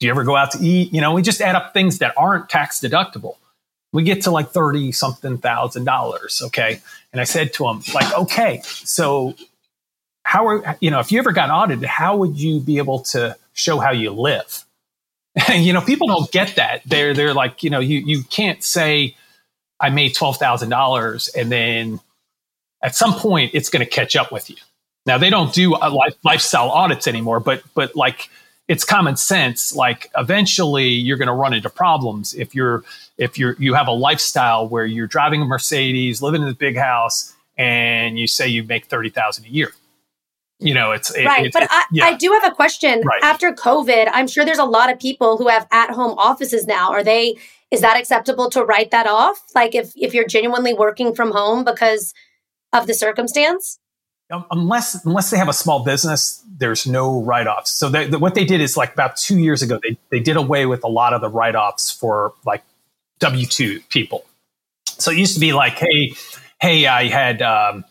Do 0.00 0.06
you 0.06 0.10
ever 0.10 0.24
go 0.24 0.36
out 0.36 0.52
to 0.52 0.58
eat? 0.60 0.92
You 0.92 1.00
know 1.00 1.12
we 1.12 1.22
just 1.22 1.40
add 1.40 1.54
up 1.54 1.72
things 1.72 1.98
that 1.98 2.14
aren't 2.16 2.48
tax 2.48 2.80
deductible 2.80 3.36
we 3.92 4.02
get 4.02 4.22
to 4.22 4.30
like 4.30 4.50
30 4.50 4.92
something 4.92 5.38
thousand 5.38 5.84
dollars. 5.84 6.42
Okay. 6.46 6.80
And 7.12 7.20
I 7.20 7.24
said 7.24 7.52
to 7.54 7.68
him, 7.68 7.82
like, 7.94 8.16
okay, 8.18 8.60
so 8.64 9.34
how 10.24 10.46
are, 10.46 10.76
you 10.80 10.90
know, 10.90 11.00
if 11.00 11.10
you 11.10 11.18
ever 11.18 11.32
got 11.32 11.50
audited, 11.50 11.84
how 11.84 12.16
would 12.18 12.38
you 12.38 12.60
be 12.60 12.78
able 12.78 13.00
to 13.00 13.36
show 13.54 13.78
how 13.78 13.92
you 13.92 14.10
live? 14.10 14.64
you 15.54 15.72
know, 15.72 15.80
people 15.80 16.06
don't 16.06 16.30
get 16.30 16.56
that. 16.56 16.82
They're, 16.84 17.14
they're 17.14 17.34
like, 17.34 17.62
you 17.62 17.70
know, 17.70 17.80
you, 17.80 17.98
you 18.00 18.22
can't 18.24 18.62
say 18.62 19.16
I 19.80 19.90
made 19.90 20.14
$12,000 20.14 21.34
and 21.34 21.50
then 21.52 22.00
at 22.82 22.94
some 22.94 23.14
point 23.14 23.52
it's 23.54 23.70
going 23.70 23.84
to 23.84 23.90
catch 23.90 24.16
up 24.16 24.30
with 24.30 24.50
you. 24.50 24.56
Now 25.06 25.16
they 25.16 25.30
don't 25.30 25.52
do 25.54 25.74
uh, 25.74 25.90
life, 25.90 26.14
lifestyle 26.22 26.68
audits 26.70 27.06
anymore, 27.06 27.40
but, 27.40 27.62
but 27.74 27.96
like, 27.96 28.28
it's 28.68 28.84
common 28.84 29.16
sense. 29.16 29.74
Like 29.74 30.10
eventually 30.16 30.88
you're 30.88 31.16
going 31.16 31.28
to 31.28 31.34
run 31.34 31.54
into 31.54 31.70
problems 31.70 32.34
if 32.34 32.54
you're 32.54 32.84
if 33.16 33.38
you're 33.38 33.56
you 33.58 33.74
have 33.74 33.88
a 33.88 33.92
lifestyle 33.92 34.68
where 34.68 34.84
you're 34.84 35.06
driving 35.06 35.42
a 35.42 35.44
Mercedes, 35.46 36.22
living 36.22 36.42
in 36.42 36.48
a 36.48 36.54
big 36.54 36.76
house, 36.76 37.34
and 37.56 38.18
you 38.18 38.26
say 38.26 38.46
you 38.46 38.62
make 38.62 38.86
thirty 38.86 39.10
thousand 39.10 39.46
a 39.46 39.48
year. 39.48 39.72
You 40.60 40.74
know, 40.74 40.92
it's 40.92 41.14
it, 41.14 41.24
right. 41.24 41.46
It, 41.46 41.52
but 41.52 41.62
it, 41.64 41.68
I, 41.70 41.84
yeah. 41.92 42.04
I 42.04 42.14
do 42.14 42.32
have 42.32 42.52
a 42.52 42.54
question. 42.54 43.00
Right. 43.02 43.22
After 43.22 43.52
COVID, 43.52 44.10
I'm 44.12 44.26
sure 44.26 44.44
there's 44.44 44.58
a 44.58 44.64
lot 44.64 44.92
of 44.92 44.98
people 44.98 45.38
who 45.38 45.48
have 45.48 45.66
at 45.70 45.90
home 45.90 46.18
offices 46.18 46.66
now. 46.66 46.90
Are 46.90 47.04
they? 47.04 47.36
Is 47.70 47.80
that 47.80 47.98
acceptable 47.98 48.50
to 48.50 48.64
write 48.64 48.90
that 48.90 49.06
off? 49.06 49.40
Like 49.54 49.74
if 49.74 49.92
if 49.96 50.14
you're 50.14 50.26
genuinely 50.26 50.74
working 50.74 51.14
from 51.14 51.30
home 51.30 51.64
because 51.64 52.12
of 52.72 52.86
the 52.86 52.94
circumstance? 52.94 53.78
Unless 54.50 55.04
unless 55.04 55.30
they 55.30 55.38
have 55.38 55.48
a 55.48 55.52
small 55.52 55.84
business, 55.84 56.44
there's 56.58 56.86
no 56.86 57.22
write 57.22 57.46
offs. 57.46 57.70
So 57.72 57.88
they, 57.88 58.08
the, 58.08 58.18
what 58.18 58.34
they 58.34 58.44
did 58.44 58.60
is 58.60 58.76
like 58.76 58.92
about 58.92 59.16
two 59.16 59.38
years 59.38 59.62
ago, 59.62 59.80
they 59.82 59.98
they 60.10 60.20
did 60.20 60.36
away 60.36 60.66
with 60.66 60.84
a 60.84 60.88
lot 60.88 61.12
of 61.12 61.20
the 61.20 61.28
write 61.28 61.54
offs 61.54 61.90
for 61.90 62.34
like 62.44 62.62
W 63.20 63.46
two 63.46 63.80
people. 63.88 64.24
So 64.86 65.10
it 65.10 65.18
used 65.18 65.34
to 65.34 65.40
be 65.40 65.52
like, 65.52 65.74
hey, 65.74 66.14
hey, 66.60 66.86
I 66.86 67.08
had. 67.08 67.42
Um, 67.42 67.84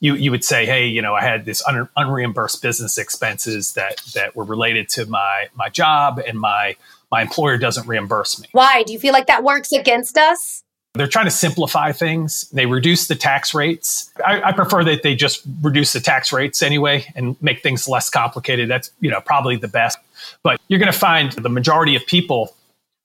you, 0.00 0.16
you 0.16 0.32
would 0.32 0.44
say, 0.44 0.66
hey, 0.66 0.88
you 0.88 1.00
know, 1.00 1.14
I 1.14 1.22
had 1.22 1.44
this 1.44 1.64
un- 1.64 1.88
unreimbursed 1.96 2.60
business 2.60 2.98
expenses 2.98 3.74
that 3.74 4.02
that 4.16 4.34
were 4.34 4.42
related 4.42 4.88
to 4.90 5.06
my 5.06 5.46
my 5.54 5.68
job, 5.68 6.20
and 6.26 6.38
my 6.40 6.74
my 7.12 7.22
employer 7.22 7.56
doesn't 7.56 7.86
reimburse 7.86 8.40
me. 8.40 8.48
Why 8.50 8.82
do 8.82 8.92
you 8.92 8.98
feel 8.98 9.12
like 9.12 9.28
that 9.28 9.44
works 9.44 9.70
against 9.70 10.18
us? 10.18 10.61
They're 10.94 11.08
trying 11.08 11.24
to 11.24 11.30
simplify 11.30 11.92
things. 11.92 12.48
They 12.50 12.66
reduce 12.66 13.06
the 13.06 13.14
tax 13.14 13.54
rates. 13.54 14.10
I, 14.26 14.42
I, 14.42 14.52
prefer 14.52 14.84
that 14.84 15.02
they 15.02 15.14
just 15.14 15.42
reduce 15.62 15.94
the 15.94 16.00
tax 16.00 16.32
rates 16.32 16.60
anyway 16.60 17.06
and 17.14 17.34
make 17.40 17.62
things 17.62 17.88
less 17.88 18.10
complicated. 18.10 18.68
That's 18.68 18.90
you 19.00 19.10
know 19.10 19.22
probably 19.22 19.56
the 19.56 19.68
best. 19.68 19.98
But 20.42 20.60
you're 20.68 20.78
going 20.78 20.92
to 20.92 20.98
find 20.98 21.32
the 21.32 21.48
majority 21.48 21.96
of 21.96 22.06
people 22.06 22.54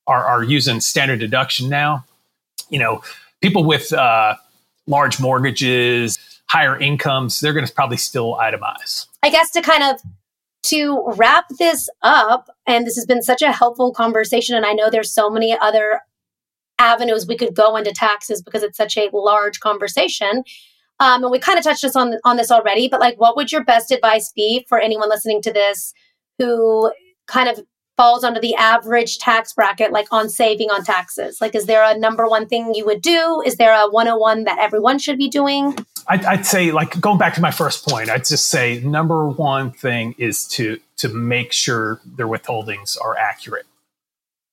are, 0.06 0.24
are 0.24 0.44
using 0.44 0.82
standard 0.82 1.20
deduction 1.20 1.70
now. 1.70 2.04
You 2.70 2.80
know, 2.80 3.04
people 3.42 3.64
with 3.64 3.94
uh, 3.94 4.36
large 4.86 5.22
mortgages, 5.22 6.20
higher 6.48 6.78
incomes, 6.78 7.40
they're 7.40 7.54
going 7.54 7.66
to 7.66 7.74
probably 7.74 7.98
still 7.98 8.36
itemize. 8.36 9.08
I 9.24 9.30
guess 9.30 9.50
to 9.52 9.62
kind 9.62 9.84
of 9.84 10.02
to 10.64 11.04
wrap 11.16 11.46
this 11.58 11.90
up, 12.02 12.50
and 12.66 12.86
this 12.86 12.96
has 12.96 13.06
been 13.06 13.22
such 13.22 13.42
a 13.42 13.54
helpful 13.54 13.94
conversation, 13.94 14.56
and 14.56 14.66
I 14.66 14.74
know 14.74 14.90
there's 14.90 15.12
so 15.12 15.30
many 15.30 15.58
other 15.58 16.02
avenues 16.80 17.28
we 17.28 17.38
could 17.38 17.56
go 17.56 17.76
into 17.76 17.92
taxes 17.92 18.42
because 18.42 18.64
it's 18.64 18.78
such 18.78 18.98
a 18.98 19.10
large 19.14 19.60
conversation. 19.60 20.44
Um, 21.00 21.24
and 21.24 21.32
we 21.32 21.40
kind 21.40 21.58
of 21.58 21.64
touched 21.64 21.84
us 21.84 21.96
on 21.96 22.16
on 22.24 22.38
this 22.38 22.52
already, 22.52 22.88
but 22.88 23.00
like, 23.00 23.20
what 23.20 23.36
would 23.36 23.52
your 23.52 23.64
best 23.64 23.92
advice 23.92 24.32
be 24.36 24.66
for 24.68 24.80
anyone 24.80 25.10
listening 25.10 25.42
to 25.44 25.54
this 25.54 25.94
who 26.40 26.92
kind 27.28 27.50
of 27.50 27.60
falls 27.98 28.24
under 28.24 28.40
the 28.40 28.56
average 28.56 29.18
tax 29.18 29.54
bracket, 29.54 29.92
like 29.92 30.08
on 30.12 30.30
saving 30.30 30.70
on 30.70 30.84
taxes? 30.84 31.42
Like, 31.42 31.56
is 31.56 31.66
there 31.66 31.84
a 31.84 31.98
number 31.98 32.28
one 32.28 32.48
thing 32.48 32.74
you 32.74 32.86
would 32.86 33.02
do? 33.02 33.42
Is 33.46 33.58
there 33.58 33.74
a 33.74 33.90
101 33.90 34.46
that 34.46 34.60
everyone 34.60 35.00
should 35.00 35.18
be 35.18 35.28
doing? 35.28 35.76
I'd, 36.08 36.24
I'd 36.24 36.46
say, 36.46 36.72
like, 36.72 37.00
going 37.02 37.18
back 37.18 37.34
to 37.34 37.42
my 37.42 37.52
first 37.52 37.86
point, 37.86 38.10
I'd 38.10 38.26
just 38.26 38.46
say 38.46 38.80
number 38.80 39.28
one 39.28 39.72
thing 39.72 40.16
is 40.18 40.48
to 40.50 40.80
to 40.98 41.10
make 41.10 41.52
sure 41.52 42.00
their 42.06 42.28
withholdings 42.28 43.00
are 43.00 43.18
accurate, 43.18 43.66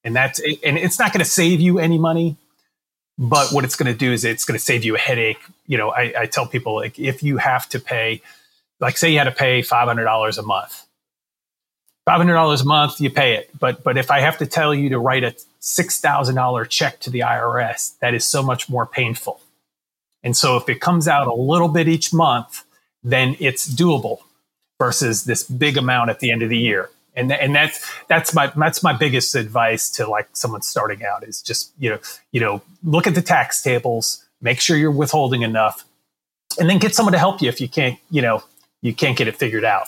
and 0.05 0.15
that's 0.15 0.39
and 0.39 0.79
it's 0.79 0.99
not 0.99 1.13
going 1.13 1.25
to 1.25 1.31
save 1.31 1.61
you 1.61 1.79
any 1.79 1.99
money, 1.99 2.37
but 3.19 3.53
what 3.53 3.65
it's 3.65 3.77
going 3.77 3.93
to 3.93 3.99
do 3.99 4.13
is 4.13 4.25
it's 4.25 4.45
going 4.45 4.59
to 4.59 4.65
save 4.65 4.85
you 4.85 4.95
a 4.95 4.99
headache. 4.99 5.41
You 5.67 5.79
know, 5.79 5.91
I, 5.91 6.13
I 6.19 6.27
tell 6.27 6.47
people 6.47 6.75
like 6.77 6.99
if 6.99 7.23
you 7.23 7.39
have 7.39 7.69
to 7.71 7.81
pay, 7.81 8.23
like, 8.81 8.97
say 8.99 9.11
you 9.11 9.19
had 9.19 9.25
to 9.25 9.33
pay 9.33 9.63
five 9.63 9.89
hundred 9.89 10.05
dollars 10.05 10.39
a 10.39 10.43
month 10.43 10.85
$500 12.09 12.61
a 12.61 12.65
month, 12.65 13.01
you 13.01 13.11
pay 13.11 13.35
it. 13.35 13.51
But, 13.59 13.83
but 13.83 13.97
if 13.97 14.11
I 14.11 14.21
have 14.21 14.39
to 14.39 14.47
tell 14.47 14.75
you 14.75 14.91
to 14.91 14.99
write 14.99 15.25
a 15.25 15.35
$6,000 15.61 16.69
check 16.69 17.01
to 17.01 17.11
the 17.11 17.21
IRS, 17.21 17.99
that 18.01 18.15
is 18.15 18.27
so 18.27 18.43
much 18.43 18.69
more 18.69 18.87
painful. 18.87 19.41
And 20.23 20.37
so 20.37 20.57
if 20.57 20.69
it 20.69 20.81
comes 20.81 21.09
out 21.09 21.27
a 21.27 21.35
little 21.35 21.69
bit 21.69 21.89
each 21.89 22.13
month, 22.13 22.65
then 23.03 23.37
it's 23.41 23.73
doable 23.73 24.21
versus 24.79 25.25
this 25.25 25.45
big 25.45 25.77
amount 25.77 26.11
at 26.11 26.21
the 26.21 26.31
end 26.31 26.43
of 26.43 26.51
the 26.51 26.59
year. 26.59 26.91
And, 27.17 27.31
and 27.31 27.55
that's 27.55 27.89
that's 28.09 28.35
my 28.35 28.53
that's 28.57 28.83
my 28.83 28.93
biggest 28.93 29.35
advice 29.35 29.89
to 29.91 30.07
like 30.09 30.29
someone 30.33 30.63
starting 30.63 31.05
out 31.05 31.27
is 31.27 31.41
just 31.41 31.73
you 31.79 31.91
know 31.91 31.99
you 32.33 32.41
know 32.41 32.61
look 32.83 33.07
at 33.07 33.15
the 33.15 33.23
tax 33.23 33.63
tables, 33.63 34.25
make 34.41 34.61
sure 34.61 34.77
you're 34.77 34.91
withholding 34.91 35.43
enough, 35.43 35.85
and 36.59 36.69
then 36.69 36.79
get 36.79 36.95
someone 36.95 37.13
to 37.13 37.19
help 37.19 37.41
you 37.41 37.49
if 37.49 37.61
you 37.61 37.69
can't 37.69 37.99
you 38.11 38.21
know 38.21 38.43
you 38.83 38.93
can't 38.93 39.17
get 39.17 39.29
it 39.29 39.37
figured 39.37 39.65
out. 39.65 39.87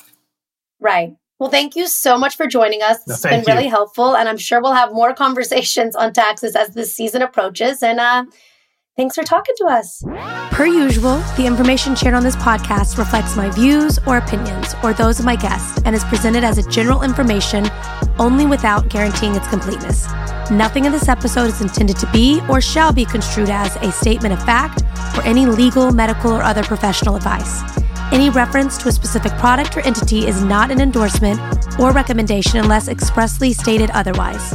Right. 0.80 1.16
Well, 1.38 1.50
thank 1.50 1.76
you 1.76 1.86
so 1.86 2.16
much 2.16 2.36
for 2.36 2.46
joining 2.46 2.80
us. 2.82 3.06
No, 3.06 3.12
it's 3.12 3.22
been 3.22 3.44
really 3.46 3.68
helpful. 3.68 4.16
And 4.16 4.28
I'm 4.28 4.38
sure 4.38 4.60
we'll 4.60 4.72
have 4.72 4.92
more 4.92 5.12
conversations 5.12 5.94
on 5.94 6.12
taxes 6.12 6.56
as 6.56 6.70
this 6.70 6.94
season 6.94 7.20
approaches. 7.20 7.82
And 7.82 8.00
uh, 8.00 8.24
thanks 8.96 9.14
for 9.14 9.22
talking 9.22 9.54
to 9.58 9.66
us. 9.66 10.02
Per 10.50 10.66
usual, 10.66 11.18
the 11.36 11.44
information 11.46 11.94
shared 11.94 12.14
on 12.14 12.22
this 12.22 12.36
podcast 12.36 12.98
reflects 12.98 13.36
my 13.36 13.50
views 13.50 13.98
or 14.06 14.16
opinions 14.16 14.74
or 14.82 14.92
those 14.92 15.18
of 15.18 15.24
my 15.24 15.36
guests 15.36 15.80
and 15.84 15.94
is 15.94 16.04
presented 16.04 16.44
as 16.44 16.58
a 16.58 16.68
general 16.70 17.02
information 17.02 17.66
only 18.18 18.46
without 18.46 18.88
guaranteeing 18.88 19.34
its 19.34 19.48
completeness. 19.48 20.06
Nothing 20.50 20.84
in 20.84 20.92
this 20.92 21.08
episode 21.08 21.46
is 21.46 21.60
intended 21.60 21.96
to 21.98 22.10
be 22.12 22.40
or 22.48 22.60
shall 22.60 22.92
be 22.92 23.04
construed 23.04 23.50
as 23.50 23.76
a 23.76 23.92
statement 23.92 24.32
of 24.32 24.42
fact 24.44 24.82
or 25.16 25.22
any 25.24 25.44
legal, 25.44 25.92
medical, 25.92 26.32
or 26.32 26.42
other 26.42 26.62
professional 26.62 27.16
advice. 27.16 27.62
Any 28.12 28.30
reference 28.30 28.78
to 28.78 28.88
a 28.88 28.92
specific 28.92 29.32
product 29.32 29.76
or 29.76 29.80
entity 29.80 30.26
is 30.26 30.42
not 30.42 30.70
an 30.70 30.80
endorsement 30.80 31.40
or 31.78 31.92
recommendation 31.92 32.60
unless 32.60 32.88
expressly 32.88 33.52
stated 33.52 33.90
otherwise. 33.90 34.54